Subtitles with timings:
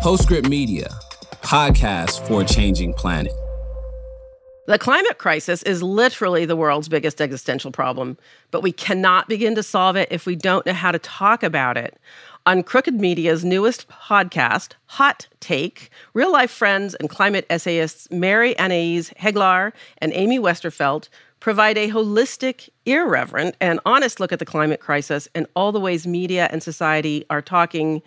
[0.00, 0.88] Postscript Media,
[1.42, 3.34] podcast for a changing planet.
[4.66, 8.16] The climate crisis is literally the world's biggest existential problem,
[8.50, 11.76] but we cannot begin to solve it if we don't know how to talk about
[11.76, 11.98] it.
[12.46, 19.14] On Crooked Media's newest podcast, Hot Take, real life friends and climate essayists Mary Annaïse
[19.16, 21.10] Heglar and Amy Westervelt
[21.40, 26.06] provide a holistic, irreverent, and honest look at the climate crisis and all the ways
[26.06, 28.00] media and society are talking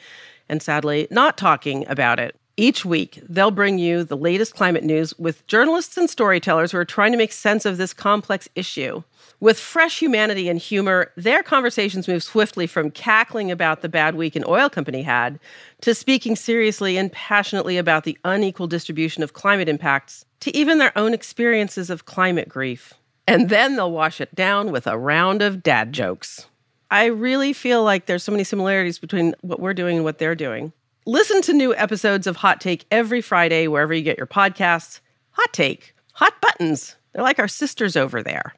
[0.50, 2.36] and sadly not talking about it.
[2.56, 6.86] Each week, they'll bring you the latest climate news with journalists and storytellers who are
[6.86, 9.02] trying to make sense of this complex issue.
[9.40, 14.36] With fresh humanity and humor, their conversations move swiftly from cackling about the bad week
[14.36, 15.40] an oil company had
[15.82, 20.96] to speaking seriously and passionately about the unequal distribution of climate impacts to even their
[20.96, 22.94] own experiences of climate grief.
[23.28, 26.46] And then they'll wash it down with a round of dad jokes.
[26.94, 30.36] I really feel like there's so many similarities between what we're doing and what they're
[30.36, 30.72] doing.
[31.08, 35.00] Listen to new episodes of Hot Take every Friday, wherever you get your podcasts.
[35.32, 36.96] Hot Take, hot buttons.
[37.12, 38.54] They're like our sisters over there.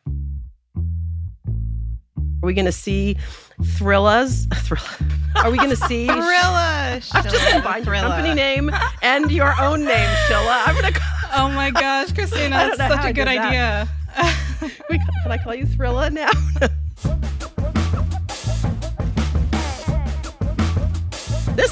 [0.75, 3.15] Are we going to see
[3.63, 4.47] Thrillas?
[5.37, 7.15] Are we going to see Thrilla?
[7.15, 8.69] I've just combined your company name
[9.01, 10.63] and your own name, Shilla.
[10.67, 10.99] I'm going to.
[11.35, 13.37] Oh my gosh, Christina, that's such a good that.
[13.37, 13.89] idea.
[14.89, 16.31] We, can I call you Thrilla now?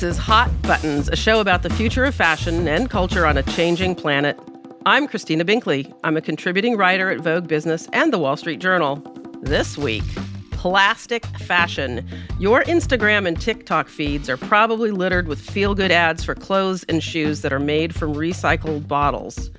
[0.03, 3.95] Is Hot Buttons, a show about the future of fashion and culture on a changing
[3.95, 4.37] planet.
[4.85, 5.93] I'm Christina Binkley.
[6.03, 8.97] I'm a contributing writer at Vogue Business and the Wall Street Journal.
[9.41, 10.03] This week,
[10.51, 12.05] plastic fashion.
[12.37, 17.01] Your Instagram and TikTok feeds are probably littered with feel good ads for clothes and
[17.01, 19.51] shoes that are made from recycled bottles.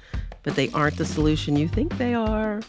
[0.43, 2.61] But they aren't the solution you think they are.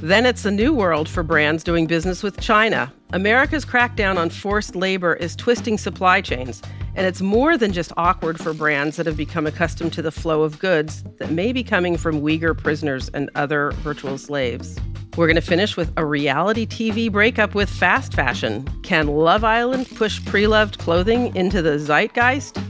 [0.00, 2.92] Then it's a new world for brands doing business with China.
[3.12, 6.62] America's crackdown on forced labor is twisting supply chains,
[6.94, 10.42] and it's more than just awkward for brands that have become accustomed to the flow
[10.42, 14.78] of goods that may be coming from Uyghur prisoners and other virtual slaves.
[15.16, 18.66] We're going to finish with a reality TV breakup with fast fashion.
[18.82, 22.62] Can Love Island push pre loved clothing into the zeitgeist?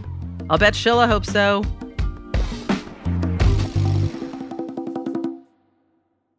[0.51, 1.63] I'll bet Shilla hopes so.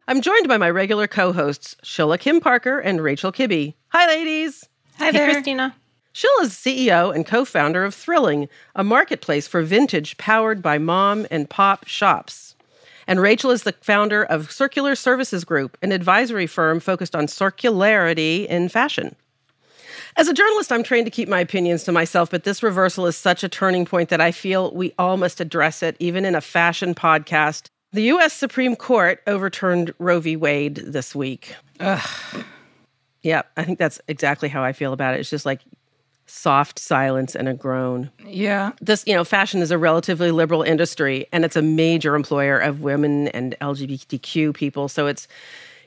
[0.06, 3.72] I'm joined by my regular co hosts, Shilla Kim Parker and Rachel Kibbe.
[3.88, 4.68] Hi, ladies.
[4.98, 5.74] Hi there, Christina.
[6.12, 11.48] Shilla's CEO and co founder of Thrilling, a marketplace for vintage powered by mom and
[11.48, 12.54] pop shops.
[13.06, 18.46] And Rachel is the founder of Circular Services Group, an advisory firm focused on circularity
[18.46, 19.16] in fashion.
[20.16, 23.16] As a journalist, I'm trained to keep my opinions to myself, but this reversal is
[23.16, 26.40] such a turning point that I feel we all must address it, even in a
[26.40, 27.68] fashion podcast.
[27.94, 28.32] The U.S.
[28.32, 30.34] Supreme Court overturned Roe v.
[30.34, 31.54] Wade this week.
[31.78, 32.44] Ugh.
[33.22, 35.20] Yeah, I think that's exactly how I feel about it.
[35.20, 35.60] It's just like
[36.26, 38.10] soft silence and a groan.
[38.26, 38.72] Yeah.
[38.80, 42.80] This, you know, fashion is a relatively liberal industry and it's a major employer of
[42.80, 44.88] women and LGBTQ people.
[44.88, 45.28] So it's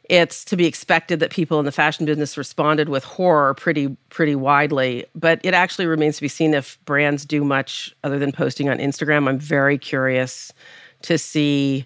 [0.06, 4.36] it's to be expected that people in the fashion business responded with horror pretty pretty
[4.36, 8.70] widely, but it actually remains to be seen if brands do much other than posting
[8.70, 9.28] on Instagram.
[9.28, 10.54] I'm very curious
[11.04, 11.86] to see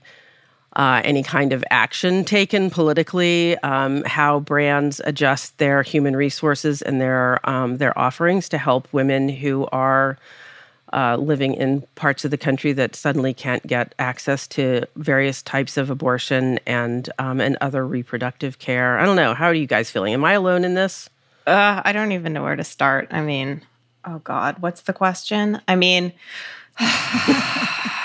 [0.75, 7.01] uh, any kind of action taken politically, um, how brands adjust their human resources and
[7.01, 10.17] their um, their offerings to help women who are
[10.93, 15.77] uh, living in parts of the country that suddenly can't get access to various types
[15.77, 18.97] of abortion and um, and other reproductive care.
[18.97, 19.33] I don't know.
[19.33, 20.13] How are you guys feeling?
[20.13, 21.09] Am I alone in this?
[21.45, 23.09] Uh, I don't even know where to start.
[23.11, 23.61] I mean,
[24.05, 25.61] oh God, what's the question?
[25.67, 26.13] I mean,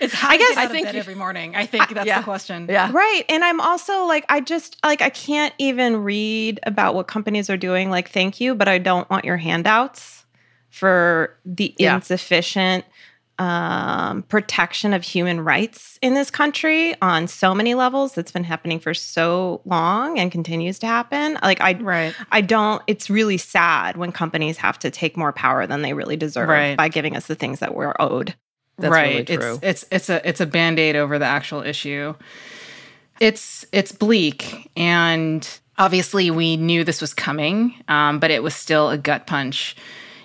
[0.00, 1.54] It's how I I guess- get out I of think bed you- every morning.
[1.56, 2.18] I think that's yeah.
[2.18, 2.66] the question.
[2.68, 2.90] Yeah.
[2.92, 3.22] right.
[3.28, 7.56] And I'm also like, I just like, I can't even read about what companies are
[7.56, 7.90] doing.
[7.90, 10.24] Like, thank you, but I don't want your handouts
[10.70, 11.94] for the Yeah.
[11.96, 12.84] insufficient
[13.38, 18.12] um, protection of human rights in this country on so many levels.
[18.14, 21.38] That's been happening for so long and continues to happen.
[21.42, 22.14] Like, I, Right.
[22.30, 26.16] I don't, it's really sad when companies have to take more power than they really
[26.16, 26.76] deserve Right.
[26.76, 28.34] by giving us the things that we're owed.
[28.80, 29.28] That's right.
[29.28, 29.58] really true.
[29.62, 32.14] It's it's it's a it's a band-aid over the actual issue.
[33.20, 35.46] It's it's bleak and
[35.80, 39.74] obviously we knew this was coming, um, but it was still a gut punch.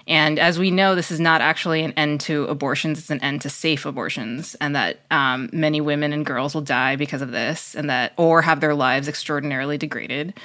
[0.08, 3.42] And as we know, this is not actually an end to abortions; it's an end
[3.42, 7.74] to safe abortions, and that um, many women and girls will die because of this,
[7.74, 10.36] and that or have their lives extraordinarily degraded.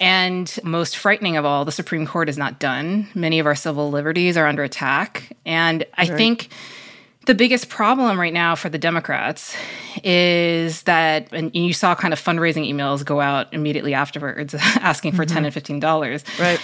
[0.00, 3.08] And most frightening of all, the Supreme Court is not done.
[3.16, 6.50] Many of our civil liberties are under attack, and I think
[7.28, 9.54] the biggest problem right now for the Democrats
[10.02, 15.26] is that, and you saw kind of fundraising emails go out immediately afterwards asking for
[15.26, 15.44] ten mm-hmm.
[15.44, 16.24] and fifteen dollars.
[16.40, 16.58] Right.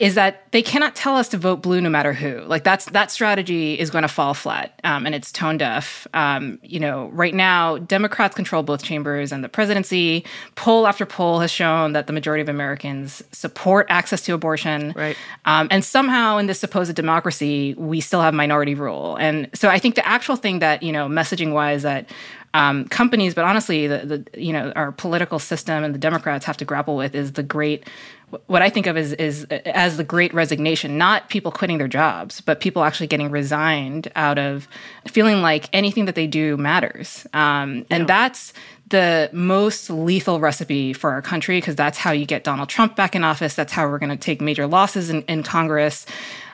[0.00, 2.40] Is that they cannot tell us to vote blue no matter who.
[2.40, 6.06] Like that's that strategy is going to fall flat, um, and it's tone deaf.
[6.14, 10.24] Um, you know, right now Democrats control both chambers and the presidency.
[10.56, 14.94] Poll after poll has shown that the majority of Americans support access to abortion.
[14.96, 15.16] Right.
[15.44, 19.16] Um, and somehow in this supposed democracy, we still have minority rule.
[19.16, 22.10] And so I think the actual thing that you know, messaging wise, that
[22.52, 23.98] um, companies, but honestly, the,
[24.32, 27.42] the you know our political system and the Democrats have to grapple with is the
[27.42, 27.88] great
[28.46, 32.40] what I think of as is as the great resignation, not people quitting their jobs,
[32.40, 34.68] but people actually getting resigned out of
[35.06, 37.26] feeling like anything that they do matters.
[37.32, 38.04] Um, and yeah.
[38.06, 38.52] that's
[38.88, 43.14] the most lethal recipe for our country because that's how you get Donald Trump back
[43.14, 43.54] in office.
[43.54, 46.06] That's how we're going to take major losses in, in Congress.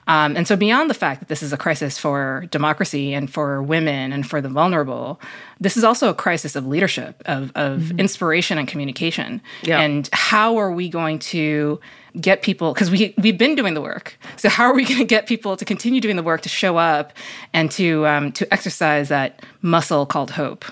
[0.06, 3.60] Um, and so, beyond the fact that this is a crisis for democracy and for
[3.62, 5.20] women and for the vulnerable,
[5.58, 7.98] this is also a crisis of leadership, of, of mm-hmm.
[7.98, 9.40] inspiration and communication.
[9.62, 9.80] Yeah.
[9.80, 11.80] And how are we going to
[12.20, 12.72] get people?
[12.72, 14.16] Because we we've been doing the work.
[14.36, 16.76] So how are we going to get people to continue doing the work, to show
[16.76, 17.12] up,
[17.52, 20.64] and to um, to exercise that muscle called hope?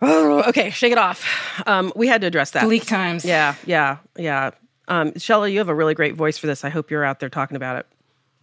[0.00, 1.26] Oh, okay, shake it off.
[1.66, 2.64] Um, we had to address that.
[2.64, 3.26] Bleak times.
[3.26, 4.52] Yeah, yeah, yeah.
[4.88, 6.64] Um, Shilla, you have a really great voice for this.
[6.64, 7.86] I hope you're out there talking about it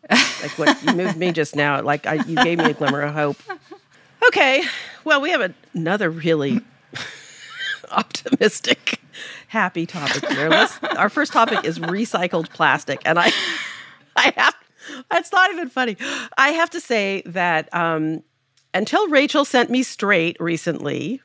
[0.09, 1.81] like what you moved me just now.
[1.81, 3.37] Like I, you gave me a glimmer of hope.
[4.27, 4.63] Okay,
[5.03, 6.61] well, we have another really
[7.91, 8.99] optimistic,
[9.47, 10.49] happy topic here.
[10.49, 13.31] Let's, our first topic is recycled plastic, and I,
[14.15, 14.55] I have.
[15.11, 15.97] That's not even funny.
[16.37, 18.23] I have to say that um,
[18.73, 21.21] until Rachel sent me straight recently,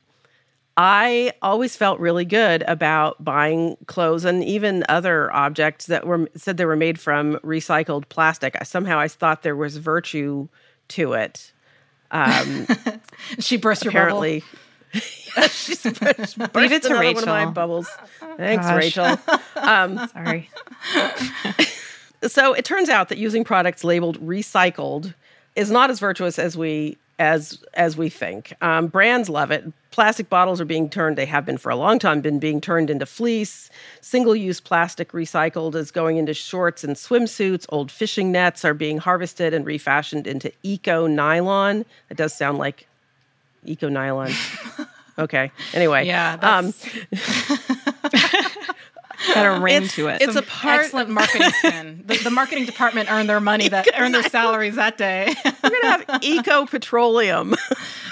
[0.76, 6.56] I always felt really good about buying clothes and even other objects that were said
[6.56, 8.56] they were made from recycled plastic.
[8.64, 10.48] Somehow I thought there was virtue
[10.88, 11.52] to it.
[12.10, 12.66] Um,
[13.38, 14.42] she burst your apparently.
[14.94, 17.26] yeah, she's burst, burst Leave it to Rachel.
[17.26, 17.88] One of my bubbles.
[18.36, 18.76] Thanks, Gosh.
[18.76, 19.18] Rachel.
[19.56, 20.50] Um, Sorry.
[22.26, 25.14] so it turns out that using products labeled recycled
[25.54, 28.52] is not as virtuous as we as as we think.
[28.60, 29.64] Um, brands love it.
[29.92, 31.16] Plastic bottles are being turned.
[31.16, 32.20] They have been for a long time.
[32.20, 33.70] Been being turned into fleece.
[34.00, 37.66] Single-use plastic recycled is going into shorts and swimsuits.
[37.68, 41.84] Old fishing nets are being harvested and refashioned into eco nylon.
[42.10, 42.88] It does sound like
[43.64, 44.32] eco nylon.
[45.18, 45.52] okay.
[45.74, 46.06] Anyway.
[46.06, 46.38] Yeah.
[46.42, 46.74] Um,
[49.34, 50.22] got a ring it's, to it.
[50.22, 52.04] It's Some a part excellent marketing spin.
[52.06, 55.34] The, the, marketing department earned their money that earned their salaries that day.
[55.44, 57.54] We're gonna have eco petroleum.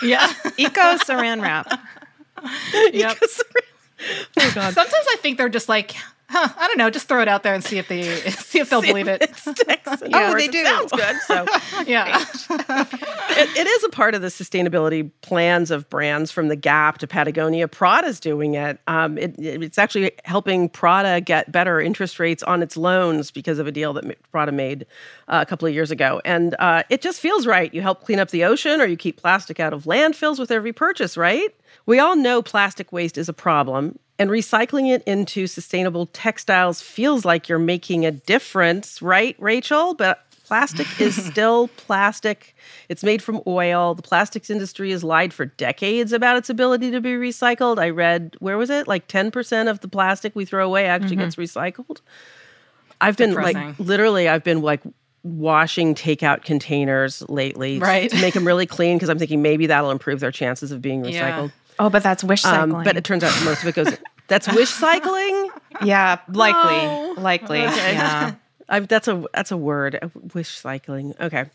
[0.02, 1.68] yeah, eco saran wrap.
[2.92, 3.18] Yep.
[4.38, 4.74] Oh God.
[4.74, 5.94] Sometimes I think they're just like
[6.30, 8.70] huh, I don't know, just throw it out there and see if they see if
[8.70, 9.30] they'll see believe if it.
[9.30, 10.02] it sticks.
[10.06, 10.64] yeah, oh, they do.
[10.64, 11.16] sounds good.
[11.26, 11.46] So
[11.86, 16.98] yeah, it, it is a part of the sustainability plans of brands from the Gap
[16.98, 17.68] to Patagonia.
[17.68, 18.78] Prada's doing it.
[18.86, 19.34] Um, it.
[19.38, 23.92] It's actually helping Prada get better interest rates on its loans because of a deal
[23.94, 24.86] that Prada made
[25.28, 27.72] uh, a couple of years ago, and uh, it just feels right.
[27.74, 30.72] You help clean up the ocean, or you keep plastic out of landfills with every
[30.72, 31.54] purchase, right?
[31.86, 37.24] We all know plastic waste is a problem, and recycling it into sustainable textiles feels
[37.24, 39.94] like you're making a difference, right, Rachel?
[39.94, 42.54] But plastic is still plastic.
[42.90, 43.94] It's made from oil.
[43.94, 47.78] The plastics industry has lied for decades about its ability to be recycled.
[47.78, 48.86] I read, where was it?
[48.86, 51.24] Like 10% of the plastic we throw away actually mm-hmm.
[51.24, 52.02] gets recycled.
[53.00, 53.68] I've been Depressing.
[53.68, 54.82] like, literally, I've been like
[55.22, 58.10] washing takeout containers lately right.
[58.10, 61.02] to make them really clean because I'm thinking maybe that'll improve their chances of being
[61.02, 61.46] recycled.
[61.46, 61.48] Yeah.
[61.80, 62.76] Oh, but that's wish cycling.
[62.76, 63.96] Um, but it turns out most of it goes.
[64.30, 65.50] That's wish cycling.
[65.82, 67.14] Yeah, likely, oh.
[67.16, 67.62] likely.
[67.62, 67.92] Okay.
[67.94, 68.34] Yeah,
[68.68, 69.98] I, that's a that's a word.
[70.34, 71.14] Wish cycling.
[71.18, 71.46] Okay.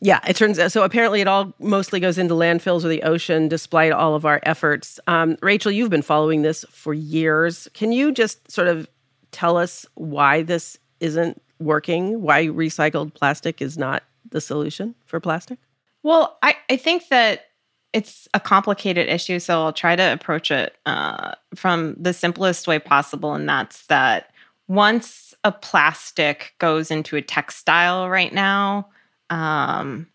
[0.00, 0.72] Yeah, it turns out.
[0.72, 4.40] So apparently, it all mostly goes into landfills or the ocean, despite all of our
[4.42, 4.98] efforts.
[5.06, 7.68] Um, Rachel, you've been following this for years.
[7.74, 8.88] Can you just sort of
[9.30, 12.22] tell us why this isn't working?
[12.22, 15.60] Why recycled plastic is not the solution for plastic?
[16.02, 17.49] Well, I, I think that
[17.92, 22.78] it's a complicated issue, so I'll try to approach it uh, from the simplest way
[22.78, 24.30] possible, and that's that
[24.68, 28.88] once a plastic goes into a textile right now,
[29.30, 30.06] um,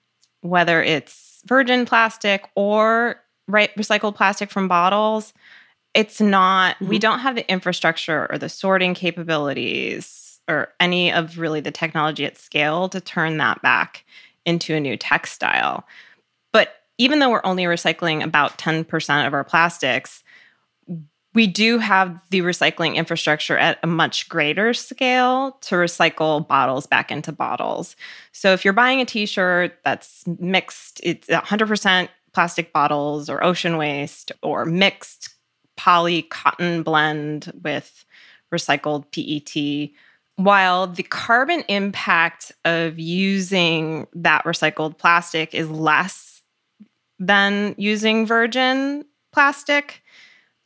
[0.42, 3.18] whether it's virgin plastic or
[3.48, 5.34] right recycled plastic from bottles,
[5.94, 6.76] it's not.
[6.76, 6.88] Mm-hmm.
[6.88, 12.26] We don't have the infrastructure or the sorting capabilities or any of really the technology
[12.26, 14.06] at scale to turn that back
[14.46, 15.86] into a new textile.
[16.98, 20.24] Even though we're only recycling about 10% of our plastics,
[21.34, 27.12] we do have the recycling infrastructure at a much greater scale to recycle bottles back
[27.12, 27.98] into bottles.
[28.32, 34.32] So if you're buying a t-shirt that's mixed, it's 100% plastic bottles or ocean waste
[34.42, 35.36] or mixed
[35.76, 38.06] poly cotton blend with
[38.54, 39.92] recycled PET,
[40.38, 46.35] while the carbon impact of using that recycled plastic is less
[47.20, 50.02] than using virgin plastic,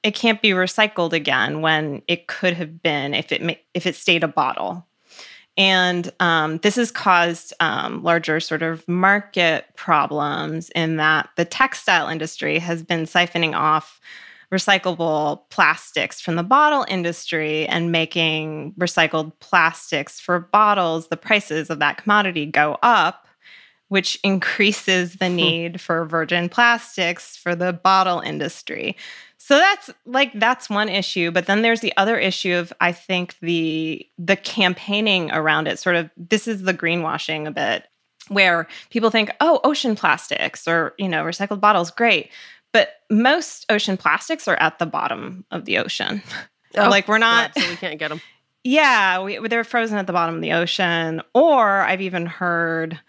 [0.03, 4.23] it can't be recycled again when it could have been if it if it stayed
[4.23, 4.85] a bottle.
[5.57, 12.07] And um, this has caused um, larger sort of market problems in that the textile
[12.07, 13.99] industry has been siphoning off
[14.53, 21.79] recyclable plastics from the bottle industry and making recycled plastics for bottles, the prices of
[21.79, 23.27] that commodity go up,
[23.89, 25.35] which increases the hmm.
[25.35, 28.95] need for virgin plastics for the bottle industry.
[29.37, 33.35] So that's like that's one issue, but then there's the other issue of I think
[33.41, 37.87] the the campaigning around it sort of this is the greenwashing a bit
[38.27, 42.29] where people think, "Oh, ocean plastics or, you know, recycled bottles, great."
[42.71, 46.21] But most ocean plastics are at the bottom of the ocean.
[46.77, 48.21] Oh, like we're not so we can't get them.
[48.63, 51.23] Yeah, we, they're frozen at the bottom of the ocean.
[51.33, 52.99] Or I've even heard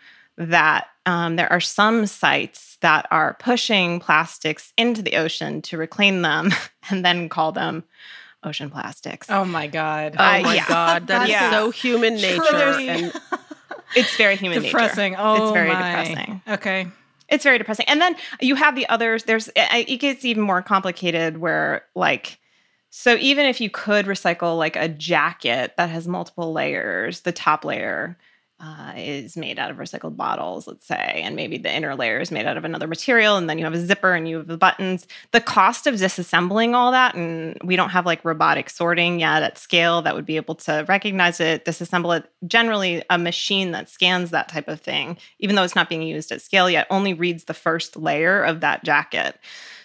[0.40, 6.22] that um, there are some sites that are pushing plastics into the ocean to reclaim
[6.22, 6.50] them
[6.90, 7.84] and then call them
[8.42, 9.28] ocean plastics.
[9.30, 10.16] Oh my god!
[10.18, 10.66] Oh uh, my yeah.
[10.66, 11.06] god!
[11.08, 11.50] That is yeah.
[11.50, 12.54] so human nature.
[12.54, 13.12] and
[13.94, 15.12] it's very human depressing.
[15.12, 15.22] nature.
[15.22, 15.74] Oh, it's very my.
[15.74, 16.42] depressing.
[16.48, 16.86] Okay.
[17.28, 17.86] It's very depressing.
[17.86, 19.24] And then you have the others.
[19.24, 22.38] There's it gets even more complicated where like
[22.88, 27.64] so even if you could recycle like a jacket that has multiple layers, the top
[27.64, 28.16] layer
[28.62, 32.30] uh, is made out of recycled bottles, let's say, and maybe the inner layer is
[32.30, 34.58] made out of another material, and then you have a zipper and you have the
[34.58, 35.06] buttons.
[35.30, 39.56] The cost of disassembling all that, and we don't have like robotic sorting yet at
[39.56, 42.30] scale that would be able to recognize it, disassemble it.
[42.46, 46.30] Generally, a machine that scans that type of thing, even though it's not being used
[46.30, 49.38] at scale yet, only reads the first layer of that jacket.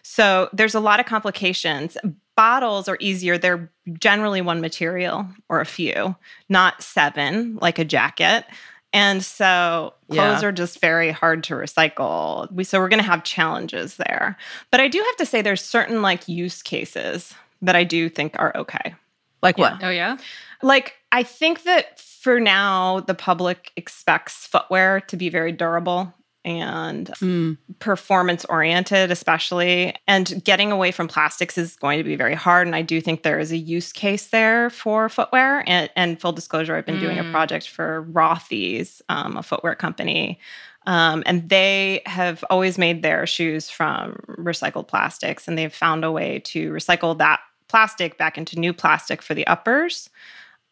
[0.03, 1.97] So there's a lot of complications.
[2.35, 3.37] Bottles are easier.
[3.37, 6.15] They're generally one material or a few,
[6.49, 8.45] not seven like a jacket.
[8.91, 10.47] And so clothes yeah.
[10.47, 12.51] are just very hard to recycle.
[12.51, 14.37] We so we're going to have challenges there.
[14.71, 18.35] But I do have to say there's certain like use cases that I do think
[18.37, 18.95] are okay.
[19.41, 19.81] Like what?
[19.81, 19.87] Yeah.
[19.87, 20.17] Oh yeah.
[20.61, 26.13] Like I think that for now the public expects footwear to be very durable
[26.45, 27.57] and mm.
[27.79, 29.95] performance oriented, especially.
[30.07, 32.67] And getting away from plastics is going to be very hard.
[32.67, 35.63] And I do think there is a use case there for footwear.
[35.67, 37.01] And, and full disclosure, I've been mm.
[37.01, 37.31] doing a mm.
[37.31, 40.39] project for Rothy's, um, a footwear company.
[40.87, 46.11] Um, and they have always made their shoes from recycled plastics, and they've found a
[46.11, 50.11] way to recycle that plastic back into new plastic for the uppers.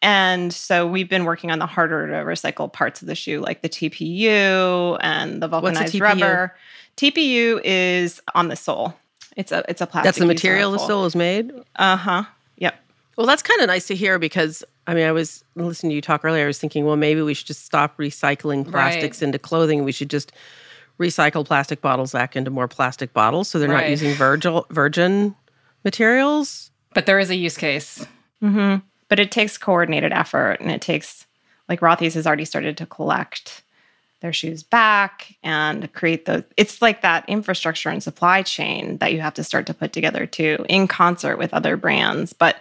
[0.04, 3.62] And so we've been working on the harder to recycle parts of the shoe, like
[3.62, 6.54] the TPU and the vulcanized rubber.
[6.98, 8.92] TPU is on the sole.
[9.34, 10.04] It's a it's a plastic.
[10.04, 11.50] That's the material the sole is made.
[11.76, 12.24] Uh huh.
[12.58, 12.78] Yep.
[13.16, 16.02] Well, that's kind of nice to hear because I mean, I was listening to you
[16.02, 16.44] talk earlier.
[16.44, 19.26] I was thinking, well, maybe we should just stop recycling plastics right.
[19.26, 19.84] into clothing.
[19.84, 20.32] We should just
[21.00, 23.84] recycle plastic bottles back into more plastic bottles, so they're right.
[23.84, 25.34] not using virgin virgin
[25.82, 26.70] materials.
[26.92, 28.06] But there is a use case.
[28.42, 31.26] Mm-hmm but it takes coordinated effort and it takes
[31.68, 33.62] like Rothy's has already started to collect
[34.20, 39.20] their shoes back and create those it's like that infrastructure and supply chain that you
[39.20, 42.32] have to start to put together too in concert with other brands.
[42.32, 42.56] But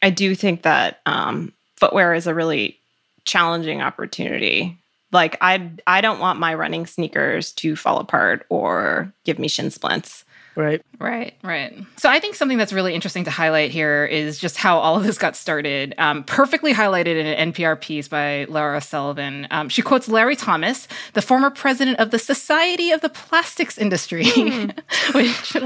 [0.00, 2.78] i do think that um, footwear is a really
[3.24, 4.78] challenging opportunity.
[5.10, 9.70] Like i i don't want my running sneakers to fall apart or give me shin
[9.70, 10.84] splints Right.
[10.98, 11.34] Right.
[11.42, 11.74] Right.
[11.96, 15.04] So I think something that's really interesting to highlight here is just how all of
[15.04, 15.94] this got started.
[15.96, 19.46] Um, perfectly highlighted in an NPR piece by Laura Sullivan.
[19.50, 24.24] Um, she quotes Larry Thomas, the former president of the Society of the Plastics Industry.
[24.26, 24.70] Hmm.
[25.14, 25.56] which,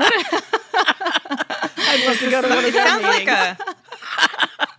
[1.88, 3.58] I'd love to go to one of those Sounds like a.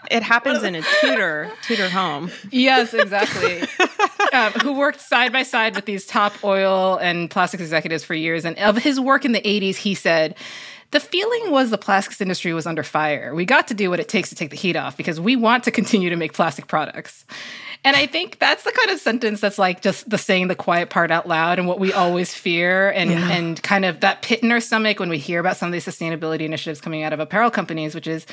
[0.09, 2.31] It happens in a tutor tutor home.
[2.49, 3.61] Yes, exactly.
[4.33, 8.45] um, who worked side by side with these top oil and plastics executives for years.
[8.45, 10.35] And of his work in the 80s, he said,
[10.91, 13.35] the feeling was the plastics industry was under fire.
[13.35, 15.65] We got to do what it takes to take the heat off because we want
[15.65, 17.25] to continue to make plastic products.
[17.83, 20.89] And I think that's the kind of sentence that's like just the saying the quiet
[20.89, 23.31] part out loud and what we always fear and yeah.
[23.31, 25.85] and kind of that pit in our stomach when we hear about some of these
[25.85, 28.25] sustainability initiatives coming out of apparel companies, which is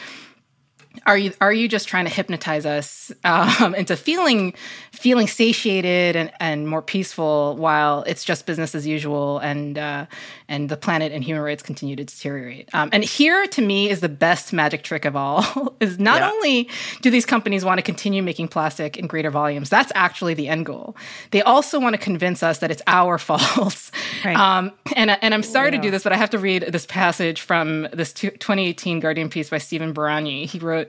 [1.07, 4.55] are you are you just trying to hypnotize us um, into feeling
[4.93, 10.07] feeling satiated and, and more peaceful while it's just business as usual and uh,
[10.49, 14.01] and the planet and human rights continue to deteriorate um, and here to me is
[14.01, 16.31] the best magic trick of all is not yeah.
[16.31, 16.69] only
[17.03, 20.65] do these companies want to continue making plastic in greater volumes that's actually the end
[20.67, 20.97] goal
[21.33, 23.91] they also want to convince us that it's our fault
[24.25, 24.37] right.
[24.37, 25.77] um, and, and i'm sorry yeah.
[25.77, 29.51] to do this but i have to read this passage from this 2018 guardian piece
[29.51, 30.89] by stephen Buranyi he wrote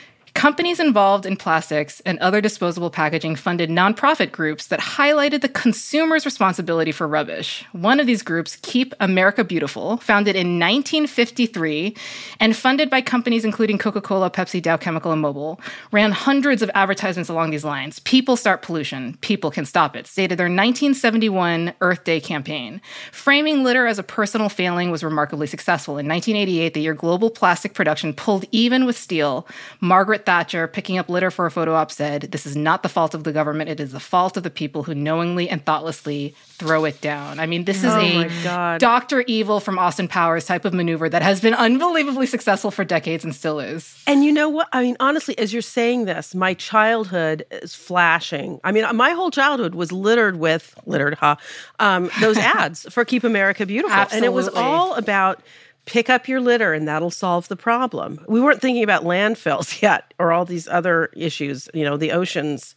[0.33, 6.25] Companies involved in plastics and other disposable packaging funded nonprofit groups that highlighted the consumer's
[6.25, 7.65] responsibility for rubbish.
[7.73, 11.95] One of these groups, Keep America Beautiful, founded in 1953
[12.39, 15.59] and funded by companies including Coca Cola, Pepsi, Dow Chemical, and Mobil,
[15.91, 17.99] ran hundreds of advertisements along these lines.
[17.99, 22.81] People start pollution, people can stop it, stated their 1971 Earth Day campaign.
[23.11, 25.97] Framing litter as a personal failing was remarkably successful.
[25.97, 29.45] In 1988, the year global plastic production pulled even with steel,
[29.81, 33.13] Margaret Thatcher, picking up litter for a photo op, said, This is not the fault
[33.13, 33.69] of the government.
[33.69, 37.39] It is the fault of the people who knowingly and thoughtlessly throw it down.
[37.39, 38.77] I mean, this is Oh a.
[38.79, 39.21] Dr.
[39.27, 43.35] Evil from Austin Powers type of maneuver that has been unbelievably successful for decades and
[43.35, 44.01] still is.
[44.07, 44.67] And you know what?
[44.71, 48.59] I mean, honestly, as you're saying this, my childhood is flashing.
[48.63, 51.37] I mean, my whole childhood was littered with littered, huh?
[51.79, 55.41] Um, those ads for Keep America Beautiful, and it was all about
[55.85, 58.23] pick up your litter and that'll solve the problem.
[58.27, 62.75] We weren't thinking about landfills yet or all these other issues, you know, the oceans.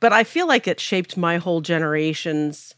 [0.00, 2.74] But I feel like it shaped my whole generation's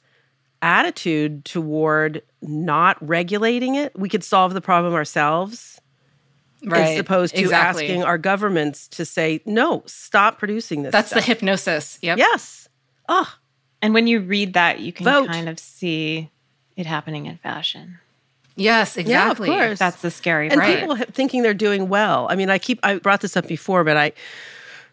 [0.62, 3.98] attitude toward not regulating it.
[3.98, 5.80] We could solve the problem ourselves
[6.64, 6.94] Right.
[6.94, 7.84] as opposed to exactly.
[7.84, 12.00] asking our governments to say no stop producing this That's the hypnosis.
[12.02, 12.18] Yep.
[12.18, 12.68] yes
[13.08, 13.32] oh
[13.80, 15.28] And when you read that, you can Vote.
[15.28, 16.30] kind of see
[16.76, 17.98] it happening in fashion.
[18.58, 19.48] Yes, exactly.
[19.48, 19.78] course.
[19.78, 20.78] That's the scary and part.
[20.78, 23.96] people thinking they're doing well i mean i keep i brought this up before but
[23.96, 24.12] i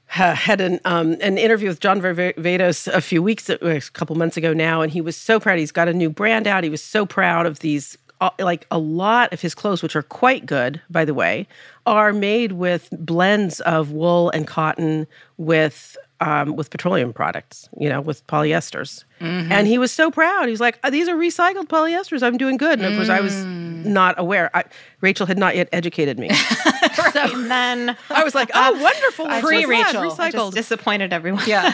[0.07, 4.53] had an um, an interview with John Varvatos a few weeks, a couple months ago
[4.53, 5.57] now, and he was so proud.
[5.57, 6.63] He's got a new brand out.
[6.63, 7.97] He was so proud of these.
[8.21, 11.47] uh, Like a lot of his clothes, which are quite good, by the way,
[11.87, 15.07] are made with blends of wool and cotton
[15.37, 17.69] with um, with petroleum products.
[17.77, 19.03] You know, with polyesters.
[19.19, 20.45] And he was so proud.
[20.45, 22.21] He was like, "Uh, "These are recycled polyesters.
[22.21, 24.51] I'm doing good." And of course, I was not aware.
[24.55, 24.63] I,
[25.01, 26.29] Rachel had not yet educated me.
[27.15, 29.27] and then I was like, "Oh, wonderful!
[29.27, 30.03] I'm so Pre- glad, Rachel.
[30.03, 31.43] Recycled." just disappointed everyone.
[31.47, 31.73] Yeah.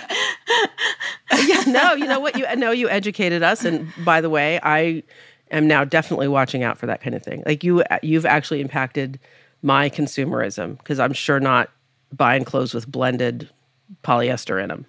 [1.45, 2.37] yeah, no, you know what?
[2.37, 5.03] You no, you educated us, and by the way, I
[5.51, 7.43] am now definitely watching out for that kind of thing.
[7.45, 9.19] Like you, you've actually impacted
[9.61, 11.69] my consumerism because I'm sure not
[12.13, 13.49] buying clothes with blended
[14.03, 14.85] polyester in them.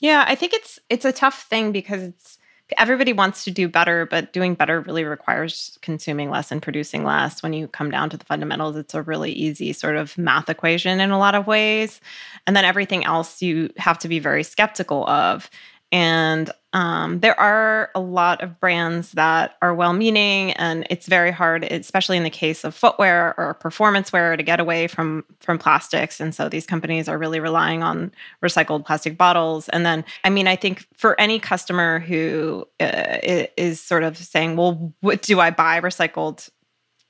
[0.00, 2.38] Yeah, I think it's it's a tough thing because it's
[2.76, 7.42] everybody wants to do better, but doing better really requires consuming less and producing less.
[7.42, 11.00] When you come down to the fundamentals, it's a really easy sort of math equation
[11.00, 12.00] in a lot of ways.
[12.46, 15.48] And then everything else you have to be very skeptical of.
[15.92, 21.30] And um, there are a lot of brands that are well meaning, and it's very
[21.30, 25.58] hard, especially in the case of footwear or performance wear, to get away from, from
[25.58, 26.20] plastics.
[26.20, 28.12] And so these companies are really relying on
[28.44, 29.68] recycled plastic bottles.
[29.70, 33.18] And then, I mean, I think for any customer who uh,
[33.56, 36.50] is sort of saying, well, what do I buy recycled?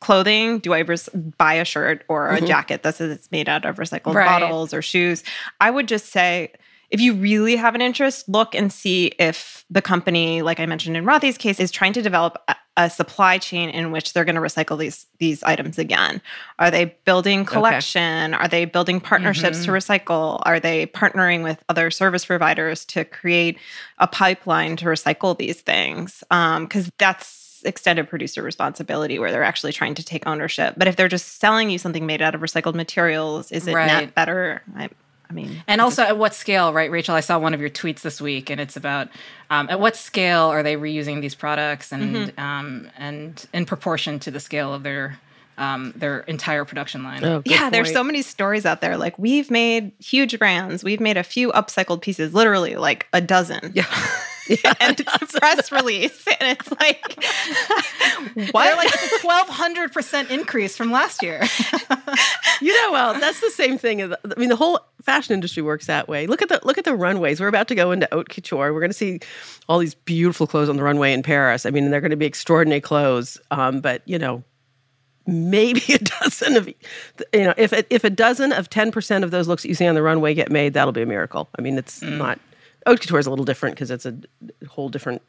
[0.03, 1.09] clothing do i res-
[1.39, 4.27] buy a shirt or a jacket that says it's made out of recycled Right.
[4.27, 5.25] bottles or shoes
[5.59, 6.53] i would just say
[6.91, 10.97] if you really have an interest look and see if the company like i mentioned
[10.97, 14.35] in rothy's case is trying to develop a, a supply chain in which they're going
[14.35, 16.21] to recycle these these items again
[16.59, 19.93] are they building collection are they building partnerships to mm-hmm.
[19.93, 23.59] recycle are they partnering with other service providers to create
[23.99, 29.73] a pipeline to recycle these things um, because that's extended producer responsibility where they're actually
[29.73, 30.75] trying to take ownership.
[30.77, 33.87] But if they're just selling you something made out of recycled materials, is it Right.
[33.87, 34.63] net better?
[34.77, 34.89] I,
[35.29, 37.15] I mean, And also, at what scale, right, Rachel?
[37.15, 39.09] I saw one of your tweets this week, and it's about
[39.51, 44.31] um, at what scale are they reusing these products, and um, and in proportion to
[44.31, 45.19] the scale of their
[45.59, 47.25] um, their entire production line.
[47.25, 48.97] Oh, good yeah, there's so many stories out there.
[48.97, 53.73] Like we've made huge brands, we've made a few upcycled pieces, literally like a dozen.
[53.75, 53.87] Yeah.
[54.81, 57.17] and it's a press release, and it's like,
[58.35, 61.43] They're like it's a twelve hundred percent increase from last year.
[62.61, 64.03] you know, well, that's the same thing.
[64.03, 66.27] I mean, the whole fashion industry works that way.
[66.27, 67.41] Look at the look at the runways.
[67.41, 68.73] We're about to go into haute couture.
[68.73, 69.21] We're going to see
[69.69, 71.67] all these beautiful clothes on the runway in Paris.
[71.67, 73.39] I mean, they're going to be extraordinary clothes.
[73.51, 74.45] Um, but you know,
[75.27, 76.75] maybe a dozen of you
[77.35, 79.87] know, if a, if a dozen of ten percent of those looks that you see
[79.87, 81.49] on the runway get made, that'll be a miracle.
[81.59, 82.39] I mean, it's not
[82.87, 84.17] haute couture is a little different because it's a
[84.69, 85.23] whole different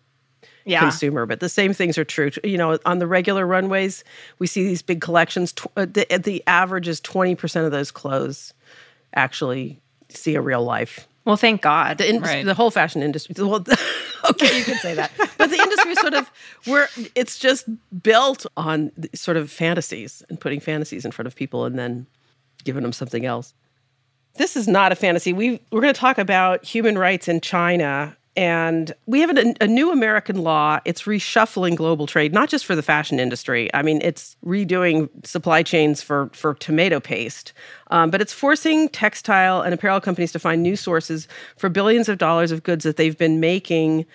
[0.65, 0.79] yeah.
[0.79, 1.25] consumer.
[1.25, 2.31] But the same things are true.
[2.43, 4.03] You know, on the regular runways,
[4.39, 5.53] we see these big collections.
[5.53, 8.53] Tw- uh, the, the average is twenty percent of those clothes
[9.15, 11.07] actually see a real life.
[11.25, 11.97] Well, thank God.
[11.97, 12.45] The, in- Right.
[12.45, 13.35] the whole fashion industry.
[13.37, 13.65] Well,
[14.29, 16.31] okay, you can say that, but the industry sort of
[16.65, 17.67] we're it's just
[18.01, 22.07] built on sort of fantasies and putting fantasies in front of people and then
[22.63, 23.53] giving them something else.
[24.37, 25.33] This is not a fantasy.
[25.33, 29.65] We we're going to talk about human rights in China and we have a, a,
[29.65, 30.79] new American law.
[30.85, 33.67] It's reshuffling global trade, not just for the fashion industry.
[33.73, 37.51] I mean, it's redoing supply chains for, for tomato paste,
[37.89, 42.19] um, but it's forcing textile and apparel companies to find new sources for billions of
[42.19, 44.05] dollars of goods that they've been making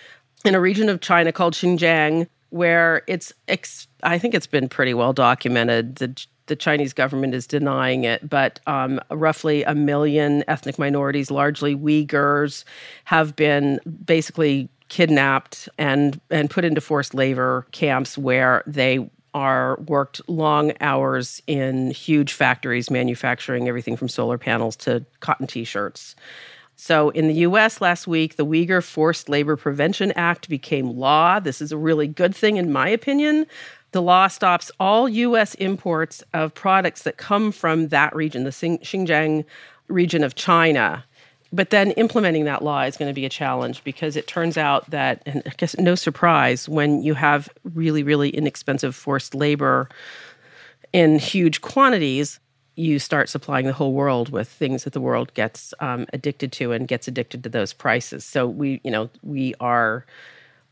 [0.44, 4.94] in a region of China called Xinjiang, where it's, ex- I think it's been pretty
[4.94, 5.96] well documented.
[5.96, 11.76] The the Chinese government is denying it, but um, roughly a million ethnic minorities, largely
[11.76, 12.64] Uyghurs,
[13.04, 20.20] have been basically kidnapped and and put into forced labor camps where they are worked
[20.28, 26.14] long hours in huge factories manufacturing everything from solar panels to cotton t-shirts.
[26.76, 31.38] So, in the US last week, the Uyghur Forced Labor Prevention Act became law.
[31.38, 33.46] This is a really good thing, in my opinion.
[33.92, 35.54] The law stops all U.S.
[35.54, 39.44] imports of products that come from that region, the Xinjiang
[39.88, 41.04] region of China.
[41.52, 44.88] But then implementing that law is going to be a challenge because it turns out
[44.90, 49.90] that, and I guess no surprise, when you have really, really inexpensive forced labor
[50.94, 52.40] in huge quantities,
[52.74, 56.72] you start supplying the whole world with things that the world gets um, addicted to
[56.72, 58.24] and gets addicted to those prices.
[58.24, 60.06] So we, you know, we are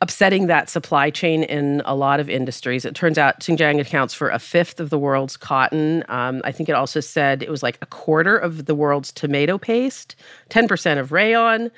[0.02, 2.84] upsetting that supply chain in a lot of industries.
[2.84, 6.04] It turns out Xinjiang accounts for a fifth of the world's cotton.
[6.08, 9.58] Um, I think it also said it was like a quarter of the world's tomato
[9.58, 10.16] paste,
[10.48, 11.70] 10% of rayon.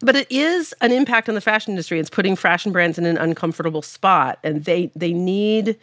[0.00, 1.98] But it is an impact on the fashion industry.
[1.98, 5.76] It's putting fashion brands in an uncomfortable spot, and they they need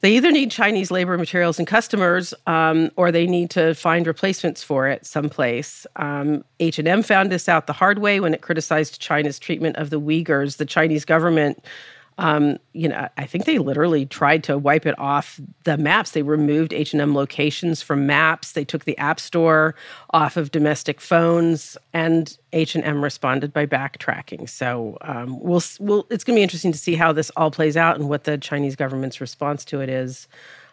[0.00, 4.62] they either need Chinese labor, materials, and customers, um, or they need to find replacements
[4.62, 5.86] for it someplace.
[5.96, 10.00] Um, H&M found this out the hard way when it criticized China's treatment of the
[10.00, 10.58] Uyghurs.
[10.58, 11.64] The Chinese government
[12.18, 16.10] um, you know, I think they literally tried to wipe it off the maps.
[16.10, 18.52] They removed H and M locations from maps.
[18.52, 19.76] They took the App Store
[20.10, 24.48] off of domestic phones, and H and M responded by backtracking.
[24.48, 27.76] So um, we'll, we'll, it's going to be interesting to see how this all plays
[27.76, 30.26] out and what the Chinese government's response to it is.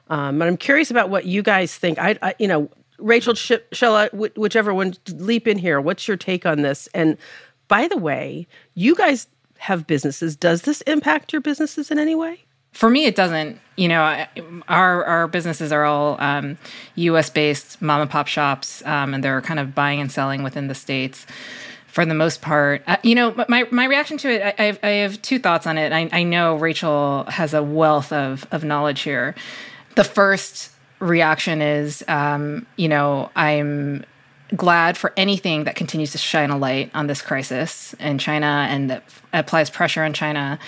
[0.10, 2.00] Um, but I'm curious about what you guys think.
[2.00, 5.80] I, I you know, Rachel, Shilla, whichever one, leap in here.
[5.80, 6.88] What's your take on this?
[6.96, 7.18] And
[7.68, 9.28] by the way, you guys
[9.58, 10.36] have businesses.
[10.36, 12.46] Does this impact your businesses in any way?
[12.74, 13.60] For me, it doesn't.
[13.78, 14.26] You know,
[14.68, 16.58] our our businesses are all um,
[16.96, 17.30] U.S.
[17.30, 20.76] based mom and pop shops, um, and they're kind of buying and selling within the
[20.76, 21.26] states
[21.88, 22.84] for the most part.
[22.86, 25.78] Uh, you know, my my reaction to it, I, have, I have two thoughts on
[25.78, 25.94] it.
[25.94, 29.36] I, I know Rachel has a wealth of of knowledge here.
[29.96, 34.04] The first reaction is, um, you know, I'm
[34.56, 38.90] glad for anything that continues to shine a light on this crisis in China and
[38.90, 39.04] that
[39.34, 40.60] applies pressure on China.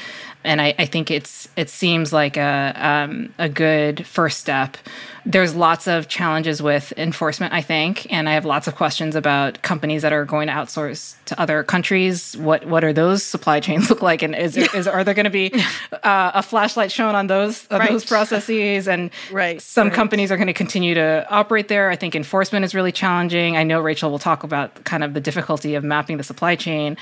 [0.47, 4.77] And I, I think it's it seems like a um, a good first step.
[5.25, 9.61] There's lots of challenges with enforcement, I think, and I have lots of questions about
[9.61, 12.37] companies that are going to outsource to other countries.
[12.37, 15.25] What what are those supply chains look like, and is, there, is are there going
[15.25, 15.53] to be
[15.91, 17.89] uh, a flashlight shown on those right.
[17.89, 18.87] those processes?
[18.87, 19.95] And right, some right.
[19.95, 21.89] companies are going to continue to operate there.
[21.89, 23.57] I think enforcement is really challenging.
[23.57, 26.95] I know Rachel will talk about kind of the difficulty of mapping the supply chain.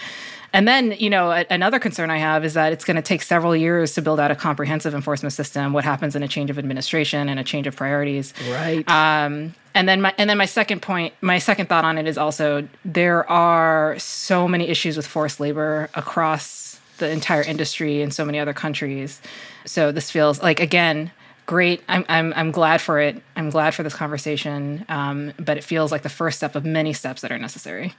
[0.56, 3.22] And then, you know, a, another concern I have is that it's going to take
[3.22, 5.74] several years to build out a comprehensive enforcement system.
[5.74, 8.34] What happens in a change of administration and a change of priorities?
[8.50, 8.90] Right.
[8.90, 12.18] Um, and then my and then my second point, my second thought on it is
[12.18, 18.24] also there are so many issues with forced labor across the entire industry in so
[18.24, 19.22] many other countries.
[19.66, 21.12] So this feels like again
[21.48, 21.84] great.
[21.90, 23.22] I'm, I'm, I'm glad for it.
[23.36, 24.86] I'm glad for this conversation.
[24.88, 27.94] Um, but it feels like the first step of many steps that are necessary.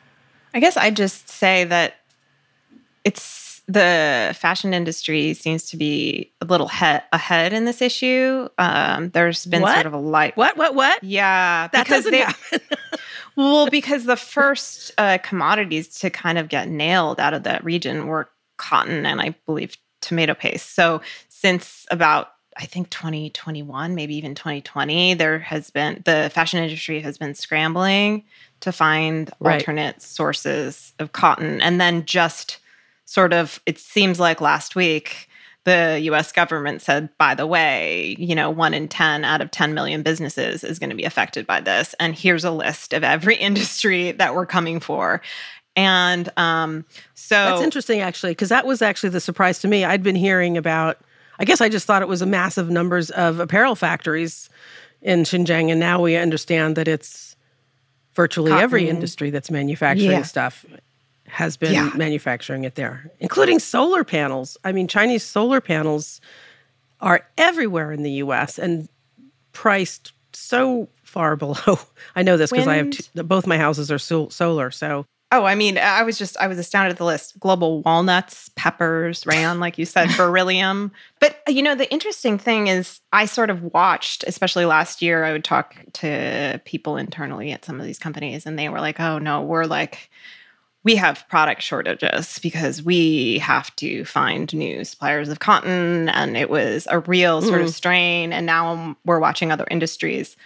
[0.54, 1.96] I guess I just say that
[3.06, 8.48] it's the fashion industry seems to be a little he- ahead in this issue.
[8.58, 9.74] Um, there's been what?
[9.74, 10.36] sort of a light.
[10.36, 10.56] What?
[10.56, 10.74] What?
[10.74, 11.02] What?
[11.02, 12.60] Yeah, that doesn't they, happen.
[13.36, 18.06] well, because the first uh, commodities to kind of get nailed out of that region
[18.06, 20.74] were cotton and I believe tomato paste.
[20.74, 27.00] So since about I think 2021, maybe even 2020, there has been the fashion industry
[27.00, 28.24] has been scrambling
[28.60, 29.56] to find right.
[29.56, 32.58] alternate sources of cotton, and then just
[33.06, 35.28] sort of, it seems like last week,
[35.66, 39.74] the US government said, by the way, you know, one in 10 out of 10
[39.74, 41.94] million businesses is going to be affected by this.
[41.98, 45.20] And here's a list of every industry that we're coming for.
[45.74, 49.84] And um, so that's interesting, actually, because that was actually the surprise to me.
[49.84, 50.98] I'd been hearing about,
[51.38, 54.48] I guess I just thought it was a massive numbers of apparel factories
[55.02, 55.70] in Xinjiang.
[55.70, 57.36] And now we understand that it's
[58.14, 58.62] virtually Cotton.
[58.62, 60.22] every industry that's manufacturing yeah.
[60.22, 60.64] stuff
[61.28, 61.90] has been yeah.
[61.94, 64.56] manufacturing it there, including solar panels.
[64.64, 66.20] I mean, Chinese solar panels
[67.00, 68.88] are everywhere in the US and
[69.52, 71.78] priced so far below.
[72.14, 74.70] I know this because I have two, both my houses are so, solar.
[74.70, 77.38] So Oh, I mean, I was just I was astounded at the list.
[77.40, 80.92] Global walnuts, peppers, rayon, like you said, beryllium.
[81.18, 85.32] But you know, the interesting thing is I sort of watched, especially last year, I
[85.32, 89.18] would talk to people internally at some of these companies, and they were like, "Oh
[89.18, 90.10] no, we're like."
[90.86, 96.48] We have product shortages because we have to find new suppliers of cotton, and it
[96.48, 98.32] was a real sort of strain.
[98.32, 100.36] And now we're watching other industries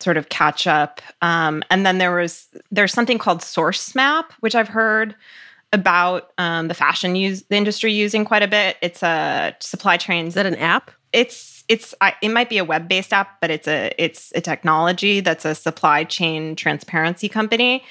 [0.00, 1.00] sort of catch up.
[1.22, 5.14] Um, and then there was there's something called Sourcemap, which I've heard
[5.72, 8.76] about um, the fashion use the industry using quite a bit.
[8.82, 10.26] It's a supply chain.
[10.26, 10.90] Is that an app?
[11.12, 14.40] It's it's I, it might be a web based app, but it's a it's a
[14.40, 17.84] technology that's a supply chain transparency company.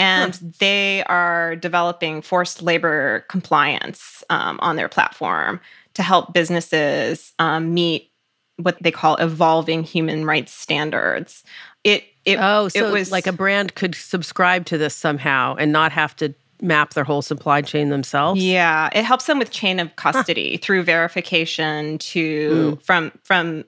[0.00, 0.46] And huh.
[0.58, 5.60] they are developing forced labor compliance um, on their platform
[5.94, 8.10] to help businesses um, meet
[8.56, 11.44] what they call evolving human rights standards.
[11.84, 15.72] It it oh, so it was like a brand could subscribe to this somehow and
[15.72, 18.42] not have to map their whole supply chain themselves.
[18.42, 20.58] Yeah, it helps them with chain of custody huh.
[20.62, 22.82] through verification to mm.
[22.82, 23.64] from from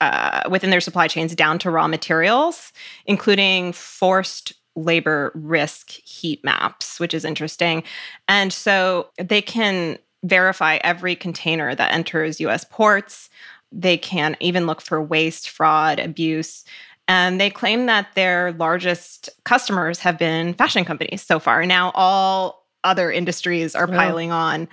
[0.00, 2.72] uh, within their supply chains down to raw materials,
[3.06, 7.82] including forced labor risk heat maps, which is interesting.
[8.28, 13.30] And so they can verify every container that enters US ports.
[13.72, 16.64] They can even look for waste, fraud, abuse.
[17.08, 21.64] And they claim that their largest customers have been fashion companies so far.
[21.64, 24.68] Now, all other industries are piling on.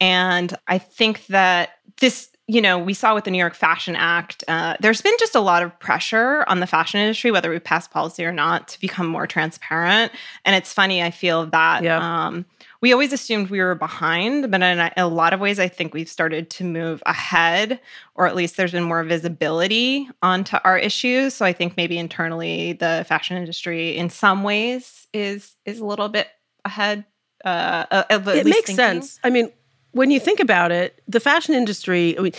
[0.00, 4.42] And I think that this, you know, we saw with the New York Fashion Act,
[4.48, 7.86] uh, there's been just a lot of pressure on the fashion industry, whether we pass
[7.86, 10.10] policy or not, to become more transparent.
[10.46, 11.82] And it's funny, I feel that.
[11.82, 11.98] Yeah.
[11.98, 12.46] Um,
[12.80, 16.08] we always assumed we were behind, but in a, lot of ways, I think we've
[16.08, 17.80] started to move ahead,
[18.14, 21.34] or at least there's been more visibility onto our issues.
[21.34, 26.08] So I think maybe internally, the fashion industry, in some ways, is is a little
[26.08, 26.28] bit
[26.64, 27.04] ahead.
[27.44, 28.76] Uh, of it makes thinking.
[28.76, 29.20] sense.
[29.22, 29.52] I mean,
[29.92, 32.18] when you think about it, the fashion industry.
[32.18, 32.32] I mean,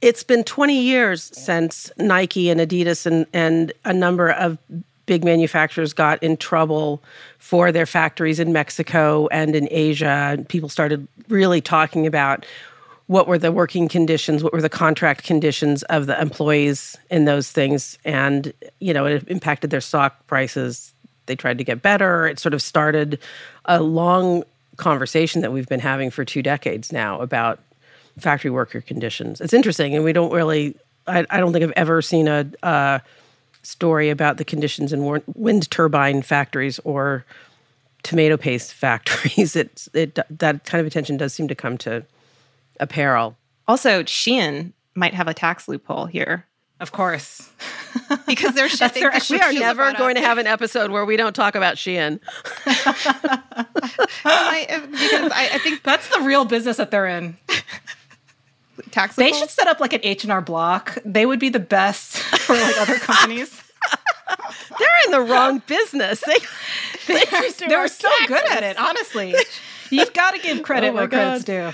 [0.00, 4.58] it's been 20 years since Nike and Adidas and, and a number of
[5.06, 7.02] big manufacturers got in trouble
[7.38, 10.42] for their factories in Mexico and in Asia.
[10.48, 12.46] People started really talking about
[13.08, 17.50] what were the working conditions, what were the contract conditions of the employees in those
[17.50, 17.98] things.
[18.04, 20.94] And, you know, it impacted their stock prices.
[21.26, 22.28] They tried to get better.
[22.28, 23.18] It sort of started
[23.64, 24.44] a long
[24.80, 27.60] conversation that we've been having for two decades now about
[28.18, 29.40] factory worker conditions.
[29.40, 33.00] It's interesting, and we don't really, I, I don't think I've ever seen a, a
[33.62, 37.24] story about the conditions in wind turbine factories or
[38.02, 39.54] tomato paste factories.
[39.54, 42.04] It, it that kind of attention does seem to come to
[42.80, 43.36] apparel.
[43.68, 46.46] Also, Shein might have a tax loophole here.
[46.80, 47.50] Of course.
[48.26, 49.02] because they're shipping.
[49.02, 52.20] Their, we are never going to have an episode where we don't talk about Shein.
[54.24, 57.36] I, uh, because I, I, think that's the real business that they're in.
[58.90, 60.98] Tax they should set up like an H&R block.
[61.04, 63.62] They would be the best for like other companies.
[64.78, 66.22] they're in the wrong business.
[66.26, 66.36] They,
[67.06, 68.26] they they're, they're so taxes.
[68.28, 69.34] good at it, honestly.
[69.90, 71.42] You've got to give credit oh where God.
[71.42, 71.72] credit's due.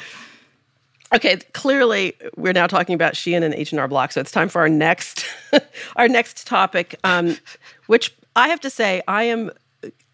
[1.14, 4.49] Okay, clearly we're now talking about Shein and H and R Block, so it's time
[4.49, 5.25] for our next
[5.97, 7.37] our next topic, um,
[7.87, 9.51] which I have to say I am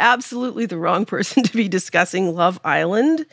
[0.00, 3.24] absolutely the wrong person to be discussing Love Island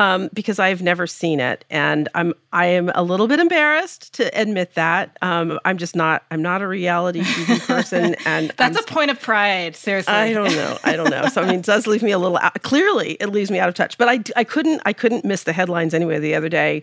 [0.00, 4.40] um, because I've never seen it, and I'm I am a little bit embarrassed to
[4.40, 5.18] admit that.
[5.20, 9.10] Um, I'm just not I'm not a reality TV person, and that's I'm, a point
[9.10, 9.76] of pride.
[9.76, 10.78] Seriously, I don't know.
[10.84, 11.26] I don't know.
[11.26, 12.38] So I mean, it does leave me a little.
[12.38, 13.98] Out, clearly, it leaves me out of touch.
[13.98, 16.82] But I I couldn't I couldn't miss the headlines anyway the other day.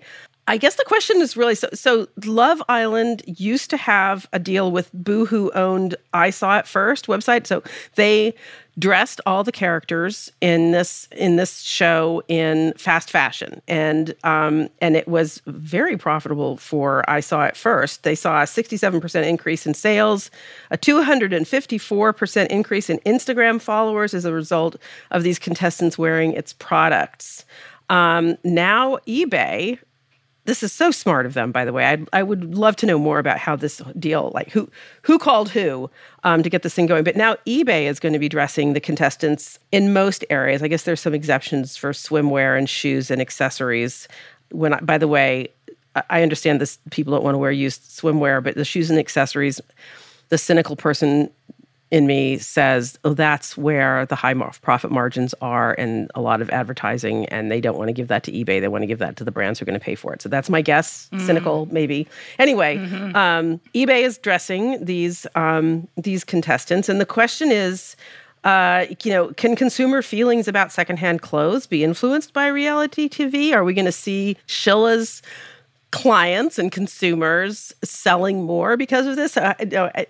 [0.50, 1.70] I guess the question is really so.
[1.74, 7.08] So Love Island used to have a deal with Boohoo owned I Saw It First
[7.08, 7.48] website.
[7.48, 7.64] So
[7.96, 8.36] they
[8.80, 14.96] dressed all the characters in this in this show in fast fashion, and um, and
[14.96, 18.04] it was very profitable for I Saw It First.
[18.04, 20.30] They saw a sixty seven percent increase in sales,
[20.70, 24.76] a two hundred and fifty four percent increase in Instagram followers as a result
[25.12, 27.46] of these contestants wearing its products.
[27.90, 29.80] Um, now eBay
[30.48, 31.86] this is so smart of them by the way.
[31.86, 34.70] I i would love to know more about how this deal like who
[35.04, 35.90] who called who
[36.24, 37.04] um, to get this thing going.
[37.04, 40.64] But now ebay is going to be dressing the contestants in most areas.
[40.64, 44.08] I guess there's some exceptions for swimwear and shoes and accessories.
[44.52, 45.50] When I, by the way
[46.10, 49.60] i understand this people don't want to wear used swimwear but the shoes and accessories
[50.30, 51.30] the cynical person
[51.90, 56.50] in me says, oh, that's where the high profit margins are and a lot of
[56.50, 58.60] advertising, and they don't want to give that to eBay.
[58.60, 60.22] They want to give that to the brands who are going to pay for it.
[60.22, 61.10] So that's my guess.
[61.14, 61.26] Mm.
[61.26, 62.08] Cynical, maybe.
[62.40, 63.16] Anyway, mm-hmm.
[63.16, 67.96] um, eBay is dressing these um, these contestants, and the question is.
[68.44, 73.52] Uh, you know, can consumer feelings about secondhand clothes be influenced by reality TV?
[73.52, 75.22] Are we going to see Shilla's
[75.98, 79.38] clients and consumers selling more because of this?
[79.38, 79.56] I,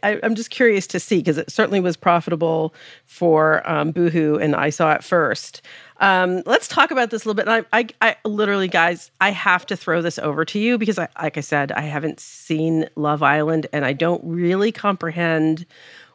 [0.03, 2.73] I, am just curious to see because it certainly was profitable
[3.05, 5.61] for um, Boohoo, and I saw it first.
[5.99, 7.47] Um, let's talk about this a little bit.
[7.47, 11.07] I, I, I, literally, guys, I have to throw this over to you because, I,
[11.21, 15.65] like I said, I haven't seen Love Island, and I don't really comprehend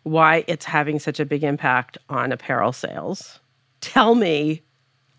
[0.05, 3.41] why it's having such a big impact on apparel sales.
[3.81, 4.63] Tell me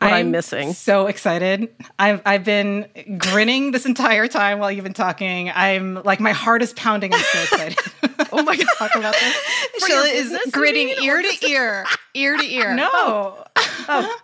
[0.03, 0.73] what I'm, I'm, missing.
[0.73, 1.69] So excited.
[1.97, 2.87] I've I've been
[3.17, 5.49] grinning this entire time while you've been talking.
[5.49, 7.13] I'm like my heart is pounding.
[7.13, 7.77] I'm so excited.
[8.31, 9.83] oh my god, talk about this.
[9.83, 12.75] Shilla is grinning ear to ear, ear to ear.
[12.75, 13.85] No, oh, oh.
[13.89, 14.19] oh.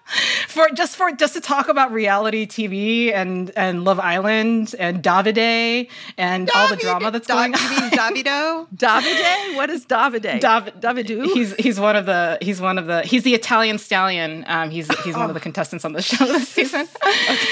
[0.48, 5.90] for just for just to talk about reality TV and and Love Island and Davide
[6.18, 7.60] and David, all the drama that's going on.
[7.92, 9.56] Davido, Davide.
[9.56, 10.40] What is Davide?
[10.40, 11.26] Dav- Davidu.
[11.26, 14.46] He's he's one of the he's one of the he's the Italian stallion.
[14.48, 15.20] Um, he's he's oh.
[15.20, 16.88] one of the contestants on the show this season.
[17.04, 17.48] okay.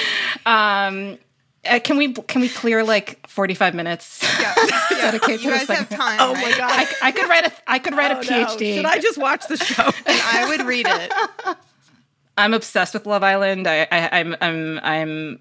[0.46, 1.18] Um,
[1.64, 4.22] uh, can we can we clear like forty five minutes?
[4.40, 4.54] Yeah,
[4.90, 6.18] dedicate you guys have time.
[6.20, 8.70] Oh my god, I, I, could write a I could write oh, a PhD.
[8.70, 8.76] No.
[8.76, 9.90] Should I just watch the show?
[10.06, 11.12] and I would read it.
[12.38, 13.66] I'm obsessed with Love Island.
[13.66, 15.40] I, I am I'm, I'm I'm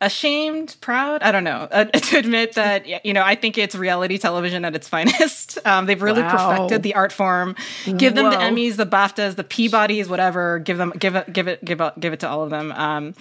[0.00, 1.22] ashamed, proud.
[1.22, 4.74] I don't know uh, to admit that you know I think it's reality television at
[4.74, 5.58] its finest.
[5.64, 6.30] Um, they've really wow.
[6.30, 7.56] perfected the art form.
[7.84, 8.30] Give them Whoa.
[8.32, 10.58] the Emmys, the BAFTAs, the Peabodys, whatever.
[10.58, 12.72] Give them give it give it give it give it to all of them.
[12.72, 13.14] Um,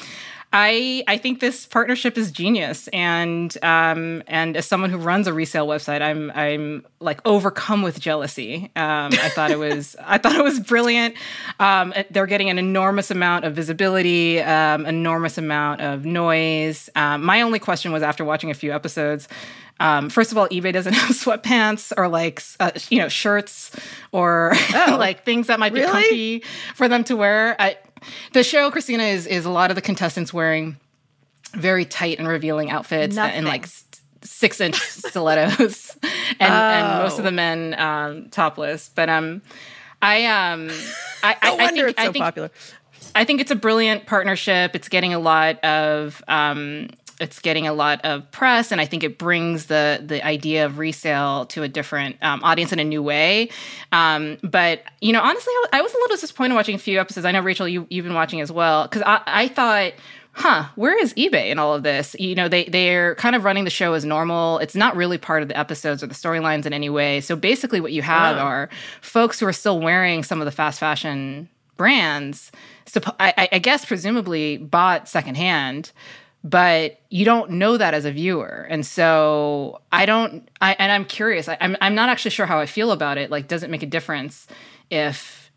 [0.56, 5.34] I I think this partnership is genius, and um, and as someone who runs a
[5.34, 8.72] resale website, I'm I'm like overcome with jealousy.
[8.76, 11.16] Um, I thought it was I thought it was brilliant.
[11.60, 16.88] Um, they're getting an enormous amount of visibility, um, enormous amount of noise.
[16.96, 19.28] Um, my only question was after watching a few episodes.
[19.80, 23.72] Um, first of all, eBay doesn't have sweatpants or like uh, you know shirts
[24.12, 25.92] or oh, like things that might be really?
[25.92, 26.40] comfy
[26.76, 27.56] for them to wear.
[27.60, 27.78] I,
[28.34, 30.78] the show, Christina, is is a lot of the contestants wearing
[31.54, 33.36] very tight and revealing outfits Nothing.
[33.36, 33.68] and like
[34.22, 36.12] six inch stilettos, and,
[36.42, 36.46] oh.
[36.56, 38.90] and most of the men um, topless.
[38.94, 39.42] But um,
[40.02, 40.70] I um,
[41.24, 42.52] I, I, I think it's so I think, popular.
[43.16, 44.76] I think it's a brilliant partnership.
[44.76, 49.04] It's getting a lot of um, it's getting a lot of press, and I think
[49.04, 53.04] it brings the the idea of resale to a different um, audience in a new
[53.04, 53.50] way.
[53.92, 57.26] Um, but you know, honestly, I, I, was a little disappointed watching a few episodes.
[57.26, 59.94] I know Rachel, you you've been watching as well, because I, I thought
[60.34, 62.16] huh, where is eBay in all of this?
[62.20, 64.60] You know, they they're kind of running the show as normal.
[64.60, 67.22] It's not really part of the episodes or the storylines in any way.
[67.22, 68.44] So basically, what you have wow.
[68.44, 68.70] are
[69.02, 72.52] folks who are still wearing some of the fast fashion brands.
[72.86, 75.92] So I, I guess presumably bought secondhand,
[76.44, 78.68] but you don't know that as a viewer.
[78.70, 81.48] And so i don't I, and i'm curious.
[81.48, 83.32] I, I'm, I'm not actually sure how i feel about it.
[83.32, 84.48] Like does it make a difference
[84.90, 85.52] if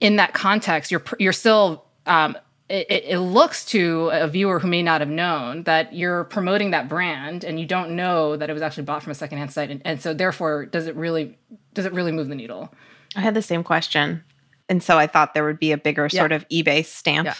[0.00, 2.36] in that context you're you're still um,
[2.68, 6.88] it, it, looks to a viewer who may not have known that you're promoting that
[6.88, 9.70] brand and you don't know that it was actually bought from a secondhand site.
[9.70, 11.38] And, and so therefore does it really
[11.74, 12.72] does it really move the needle?
[13.14, 14.24] I had the same question.
[14.68, 16.20] And so i thought there would be a bigger yeah.
[16.20, 17.34] sort of ebay stamp yeah.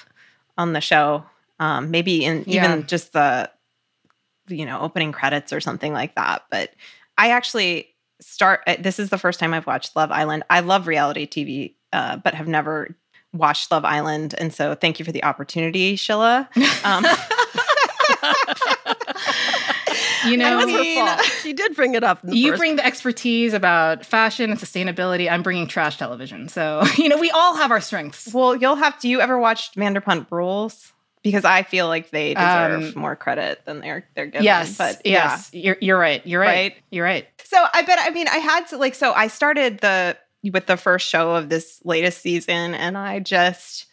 [0.59, 1.25] on the show
[1.63, 2.65] um, maybe in yeah.
[2.65, 3.49] even just the
[4.49, 6.71] you know opening credits or something like that but
[7.17, 7.87] i actually
[8.21, 11.75] start uh, this is the first time i've watched love island i love reality tv
[11.93, 12.97] uh, but have never
[13.33, 16.49] watched love island and so thank you for the opportunity Shilla
[16.85, 17.07] um,
[20.27, 21.09] you know, I mean,
[21.41, 22.21] she did bring it up.
[22.25, 22.61] you first.
[22.61, 25.31] bring the expertise about fashion and sustainability.
[25.31, 26.49] I'm bringing trash television.
[26.49, 28.33] So, you know, we all have our strengths.
[28.33, 29.09] Well, you'll have to.
[29.09, 30.93] You ever watched Vanderpump Rules?
[31.23, 34.45] Because I feel like they deserve um, more credit than they're they're given.
[34.45, 36.27] Yes, but yes, you're you're right.
[36.27, 36.47] You're right.
[36.47, 36.77] right.
[36.91, 37.27] You're right.
[37.45, 40.77] So I bet I mean I had to like so I started the with the
[40.77, 43.87] first show of this latest season and I just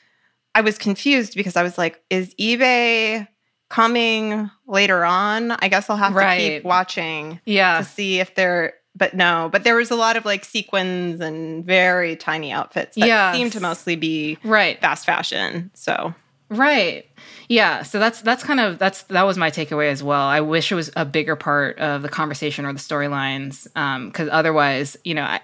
[0.56, 3.28] I was confused because I was like, is eBay
[3.70, 5.52] coming later on?
[5.52, 6.38] I guess I'll have right.
[6.38, 7.78] to keep watching yeah.
[7.80, 11.64] to see if they're but no, but there was a lot of like sequins and
[11.64, 13.36] very tiny outfits that yes.
[13.36, 15.70] seemed to mostly be right fast fashion.
[15.76, 16.14] So
[16.50, 17.06] Right.
[17.48, 17.84] Yeah.
[17.84, 20.22] So that's that's kind of that's that was my takeaway as well.
[20.22, 24.34] I wish it was a bigger part of the conversation or the storylines, because um,
[24.34, 25.42] otherwise, you know, I,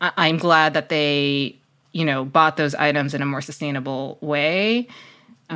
[0.00, 1.58] I'm glad that they,
[1.92, 4.88] you know, bought those items in a more sustainable way.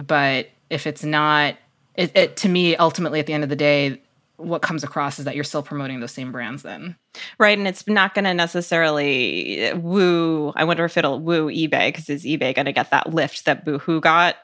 [0.06, 1.56] But if it's not,
[1.96, 4.02] it, it to me, ultimately, at the end of the day,
[4.36, 6.96] what comes across is that you're still promoting those same brands then.
[7.38, 7.56] Right.
[7.58, 10.52] And it's not going to necessarily woo.
[10.56, 13.64] I wonder if it'll woo eBay because is eBay going to get that lift that
[13.64, 14.36] Boohoo got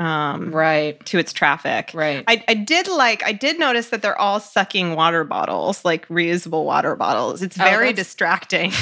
[0.00, 1.90] um, right to its traffic.
[1.92, 2.24] Right.
[2.26, 6.64] I, I did like I did notice that they're all sucking water bottles, like reusable
[6.64, 7.42] water bottles.
[7.42, 8.72] It's oh, very oh, distracting.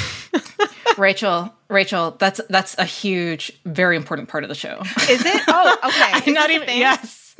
[0.97, 4.81] Rachel, Rachel, that's that's a huge, very important part of the show.
[5.09, 5.41] Is it?
[5.47, 6.31] Oh, okay.
[6.31, 6.69] I'm not even.
[6.69, 7.35] Yes,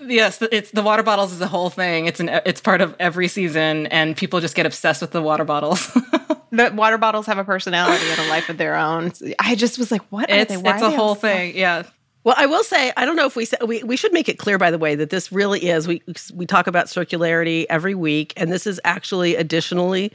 [0.00, 0.40] yes.
[0.52, 2.06] It's the water bottles is a whole thing.
[2.06, 5.44] It's an it's part of every season, and people just get obsessed with the water
[5.44, 5.90] bottles.
[6.54, 9.10] The water bottles have a personality and a life of their own.
[9.38, 10.58] I just was like, what are it's they?
[10.58, 11.56] Why it's a whole thing.
[11.56, 11.84] Yeah.
[12.24, 14.58] Well, I will say, I don't know if we we, we should make it clear,
[14.58, 16.02] by the way, that this really is we
[16.34, 20.12] we talk about circularity every week, and this is actually additionally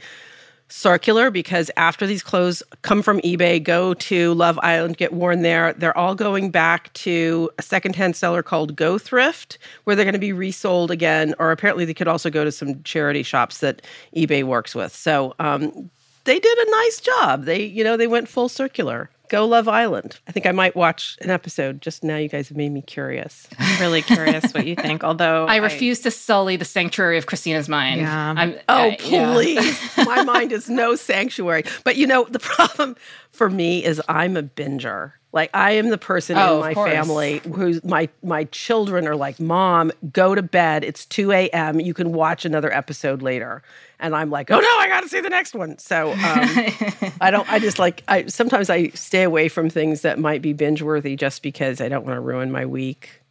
[0.68, 5.72] circular because after these clothes come from eBay, go to Love Island, get worn there,
[5.74, 10.18] they're all going back to a secondhand seller called Go Thrift, where they're going to
[10.18, 13.82] be resold again, or apparently they could also go to some charity shops that
[14.14, 14.94] eBay works with.
[14.94, 15.90] So um,
[16.24, 17.44] they did a nice job.
[17.44, 19.10] They, you know, they went full circular.
[19.28, 20.18] Go Love Island.
[20.26, 21.80] I think I might watch an episode.
[21.80, 23.46] Just now, you guys have made me curious.
[23.58, 25.04] I'm really curious what you think.
[25.04, 28.00] Although I refuse to sully the sanctuary of Christina's mind.
[28.00, 28.34] Yeah.
[28.36, 29.32] I'm, Oh, uh, yeah.
[29.32, 29.80] please.
[30.06, 31.64] My mind is no sanctuary.
[31.84, 32.96] But you know, the problem
[33.30, 35.12] for me is I'm a binger.
[35.30, 39.38] Like I am the person Oh, in my family who's my my children are like,
[39.38, 40.84] Mom, go to bed.
[40.84, 41.80] It's 2 a.m.
[41.80, 43.62] You can watch another episode later.
[44.00, 45.78] And I'm like, oh no, I gotta see the next one.
[45.78, 46.18] So um,
[47.20, 50.52] I don't I just like I sometimes I stay away from things that might be
[50.52, 53.22] binge worthy just because I don't want to ruin my week.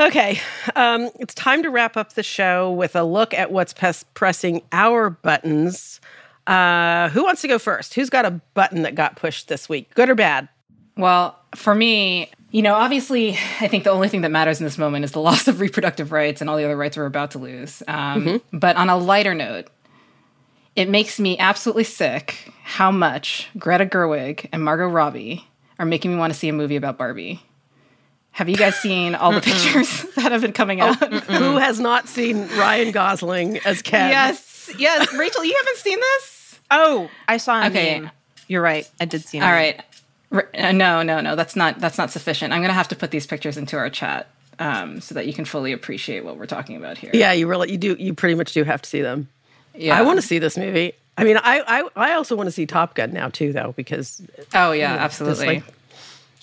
[0.00, 0.40] Okay,
[0.76, 4.62] um, it's time to wrap up the show with a look at what's pes- pressing
[4.70, 6.00] our buttons.
[6.46, 7.94] Uh, who wants to go first?
[7.94, 10.48] Who's got a button that got pushed this week, good or bad?
[10.96, 13.30] Well, for me, you know, obviously,
[13.60, 16.12] I think the only thing that matters in this moment is the loss of reproductive
[16.12, 17.82] rights and all the other rights we're about to lose.
[17.88, 19.66] Um, But on a lighter note,
[20.78, 25.44] it makes me absolutely sick how much Greta Gerwig and Margot Robbie
[25.78, 27.42] are making me want to see a movie about Barbie.
[28.32, 30.94] Have you guys seen all the pictures that have been coming out?
[31.24, 34.10] Who has not seen Ryan Gosling as Ken?
[34.10, 35.12] yes, yes.
[35.14, 36.60] Rachel, you haven't seen this?
[36.70, 37.98] Oh, I saw a Okay.
[38.00, 38.10] meme.
[38.46, 38.88] You're right.
[39.00, 39.38] I did see.
[39.38, 39.56] a All meme.
[40.32, 40.48] right.
[40.56, 41.34] Uh, no, no, no.
[41.34, 42.52] That's not that's not sufficient.
[42.52, 44.28] I'm going to have to put these pictures into our chat
[44.60, 47.10] um, so that you can fully appreciate what we're talking about here.
[47.14, 49.28] Yeah, you really, you do, you pretty much do have to see them.
[49.78, 49.98] Yeah.
[49.98, 50.92] I want to see this movie.
[51.16, 51.62] I mean, I,
[51.96, 54.22] I, I also want to see Top Gun now too, though, because
[54.54, 55.46] Oh yeah, just absolutely.
[55.46, 55.64] like-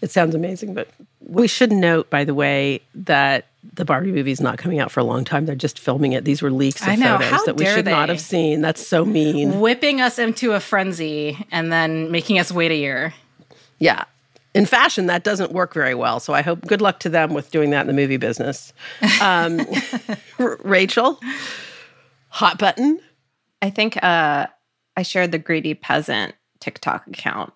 [0.01, 0.73] it sounds amazing.
[0.73, 0.89] But
[1.25, 4.99] we should note, by the way, that the Barbie movie is not coming out for
[4.99, 5.45] a long time.
[5.45, 6.25] They're just filming it.
[6.25, 7.13] These were leaks of know.
[7.17, 8.61] photos How that we should not have seen.
[8.61, 9.59] That's so mean.
[9.61, 13.13] Whipping us into a frenzy and then making us wait a year.
[13.79, 14.03] Yeah.
[14.53, 16.19] In fashion, that doesn't work very well.
[16.19, 18.73] So I hope good luck to them with doing that in the movie business.
[19.21, 19.61] Um,
[20.39, 21.19] R- Rachel,
[22.29, 22.99] hot button.
[23.65, 24.47] I think uh,
[24.95, 27.53] I shared the greedy peasant TikTok account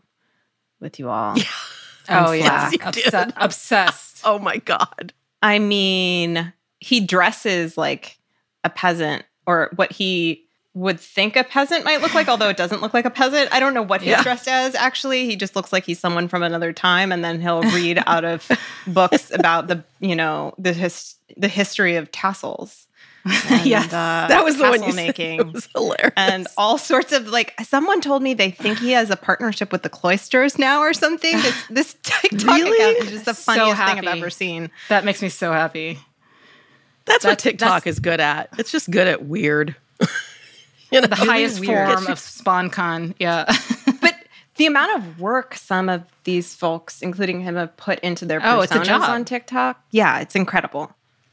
[0.80, 1.38] with you all.
[1.38, 1.44] Yeah.
[2.10, 4.22] Oh yeah, you Obse- obsessed.
[4.26, 5.14] Oh my God.
[5.42, 8.18] I mean, he dresses like
[8.66, 10.44] a peasant or what he
[10.74, 13.54] would think a peasant might look like, although it doesn't look like a peasant.
[13.54, 14.24] I don't know what he's Yeah.
[14.24, 15.26] dressed as actually.
[15.26, 18.50] He just looks like he's someone from another time and then he'll read out of
[18.88, 22.88] books about the, you know, the his, the history of tassels.
[23.50, 23.86] And, Yes.
[23.88, 25.08] uh, That was the one you tassel said.
[25.08, 25.40] making.
[25.40, 26.14] It was hilarious.
[26.18, 29.84] and all sorts of like someone told me they think he has a partnership with
[29.84, 31.34] the cloisters now or something.
[31.38, 32.92] This this TikTok Really?
[32.94, 34.72] account is just the So funniest thing I've ever seen.
[34.90, 36.00] That makes me so happy.
[37.06, 38.50] that's what TikTok that's- is good at.
[38.58, 39.76] It's just good at weird.
[40.92, 41.88] you know, The highest weird.
[41.90, 43.16] form of sponcon.
[43.20, 43.46] Yeah.
[44.02, 44.16] But
[44.56, 48.56] the amount of work some of these folks, including him, have put into their personas
[48.58, 49.02] Oh, it's a job.
[49.10, 50.92] on TikTok, yeah, it's incredible.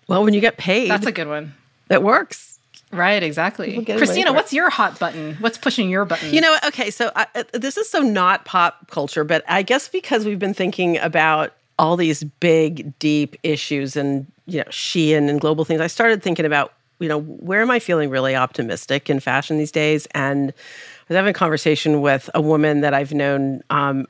[0.08, 1.54] Well, when you get paid, That's a good one.
[1.90, 2.58] It works.
[2.92, 3.68] Right, exactly.
[3.68, 5.36] People get money Christina, what's your hot button?
[5.40, 6.32] What's pushing your button?
[6.32, 9.88] You know, okay, so I, uh, this is so not pop culture, but I guess
[9.88, 15.40] because we've been thinking about all these big, deep issues and you know, Shein and
[15.40, 19.20] global things, I started thinking about you know where am I feeling really optimistic in
[19.20, 20.06] fashion these days?
[20.12, 23.62] And I was having a conversation with a woman that I've known.
[23.70, 24.06] Um,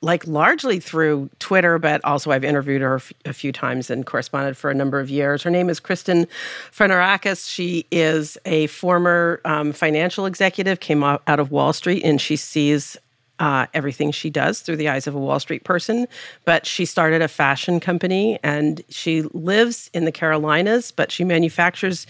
[0.00, 4.70] like largely through Twitter, but also I've interviewed her a few times and corresponded for
[4.70, 5.42] a number of years.
[5.42, 6.26] Her name is Kristen
[6.70, 7.50] Fanarakis.
[7.50, 12.96] She is a former um, financial executive, came out of Wall Street, and she sees
[13.38, 16.06] uh, everything she does through the eyes of a Wall Street person.
[16.44, 22.06] But she started a fashion company and she lives in the Carolinas, but she manufactures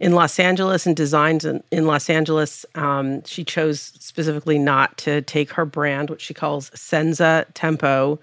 [0.00, 2.64] in Los Angeles and designs in, in Los Angeles.
[2.74, 8.18] Um, she chose specifically not to take her brand, which she calls Senza Tempo.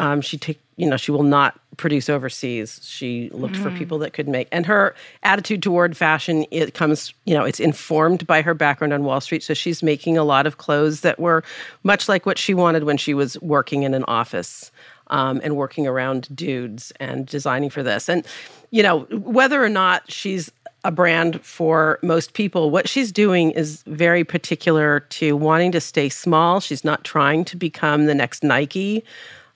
[0.00, 2.80] Um, she take you know she will not produce overseas.
[2.82, 7.34] She looked for people that could make, and her attitude toward fashion it comes you
[7.34, 9.42] know it's informed by her background on Wall Street.
[9.42, 11.42] So she's making a lot of clothes that were
[11.84, 14.70] much like what she wanted when she was working in an office
[15.06, 18.08] um, and working around dudes and designing for this.
[18.08, 18.26] And
[18.70, 20.50] you know whether or not she's
[20.84, 22.70] a brand for most people.
[22.70, 26.60] What she's doing is very particular to wanting to stay small.
[26.60, 29.04] She's not trying to become the next Nike.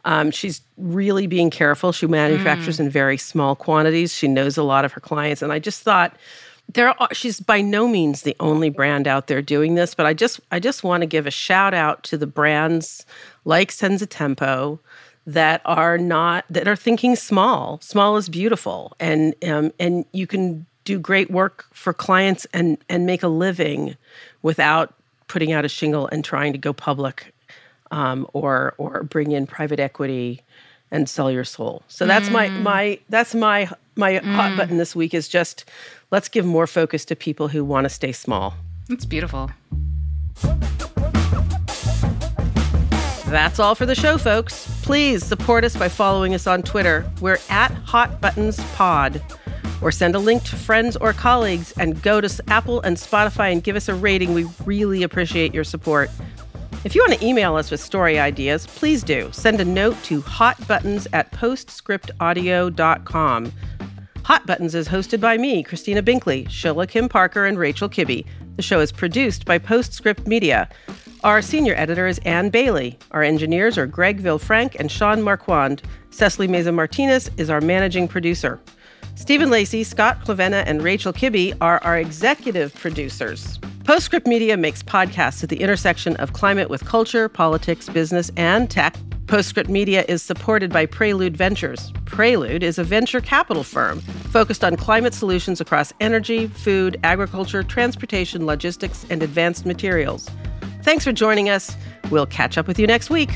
[0.04, 1.92] Um, she's really being careful.
[1.92, 4.12] She manufactures in very small quantities.
[4.12, 6.16] She knows a lot of her clients, and I just thought
[6.74, 9.94] there are, she's by no means the only brand out there doing this.
[9.94, 13.06] But I just I just want to give a shout out to the brands
[13.44, 14.80] like Senza Tempo
[15.26, 17.78] that are not that are thinking small.
[17.80, 23.06] Small is beautiful, and um, and you can do great work for clients and and
[23.06, 23.96] make a living
[24.42, 24.94] without
[25.28, 27.31] putting out a shingle and trying to go public
[27.92, 30.42] um, or or bring in private equity
[30.90, 31.82] and sell your soul.
[31.86, 35.64] So that's my my that's my my hot button this week is just
[36.10, 38.54] let's give more focus to people who want to stay small.
[38.88, 39.50] It's beautiful.
[43.28, 44.68] That's all for the show, folks.
[44.82, 47.10] Please support us by following us on Twitter.
[47.22, 49.22] We're at Hot Buttons Pod.
[49.80, 53.64] Or send a link to friends or colleagues and go to Apple and Spotify and
[53.64, 54.34] give us a rating.
[54.34, 56.10] We really appreciate your support.
[56.84, 59.28] If you want to email us with story ideas, please do.
[59.30, 63.52] Send a note to hotbuttons at postscriptaudio.com.
[64.24, 68.26] Hot Buttons is hosted by me, Christina Binkley, Shilla Kim Parker, and Rachel Kibbe.
[68.56, 70.68] The show is produced by Postscript Media.
[71.22, 72.98] Our senior editor is Ann Bailey.
[73.12, 75.82] Our engineers are Greg Villefranc and Sean Marquand.
[76.10, 78.58] Cecily Meza Martinez is our managing producer.
[79.14, 83.58] Stephen Lacey, Scott Clavenna, and Rachel Kibbe are our executive producers.
[83.84, 88.96] Postscript Media makes podcasts at the intersection of climate with culture, politics, business, and tech.
[89.26, 91.92] Postscript Media is supported by Prelude Ventures.
[92.04, 98.46] Prelude is a venture capital firm focused on climate solutions across energy, food, agriculture, transportation,
[98.46, 100.28] logistics, and advanced materials.
[100.82, 101.76] Thanks for joining us.
[102.10, 103.30] We'll catch up with you next week.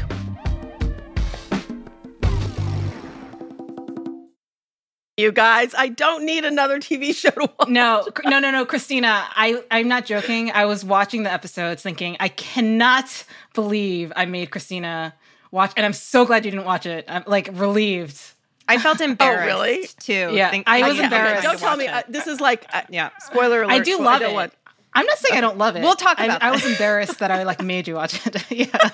[5.18, 7.68] You guys, I don't need another TV show to watch.
[7.68, 9.24] No, no, no, no, Christina.
[9.30, 10.50] I I'm not joking.
[10.50, 15.14] I was watching the episodes, thinking I cannot believe I made Christina
[15.50, 17.06] watch, and I'm so glad you didn't watch it.
[17.08, 18.20] I'm like relieved.
[18.68, 19.86] I felt embarrassed oh, really?
[20.00, 20.34] too.
[20.36, 21.42] Yeah, think- I was yeah, embarrassed.
[21.44, 21.86] Don't tell me.
[21.86, 23.08] Uh, this is like, uh, Yeah.
[23.20, 23.72] spoiler alert.
[23.72, 24.34] I do love don't it.
[24.34, 24.52] want-
[24.92, 25.82] I'm not saying I don't love it.
[25.82, 28.50] We'll talk I- about I was embarrassed that I like made you watch it.
[28.50, 28.90] yeah.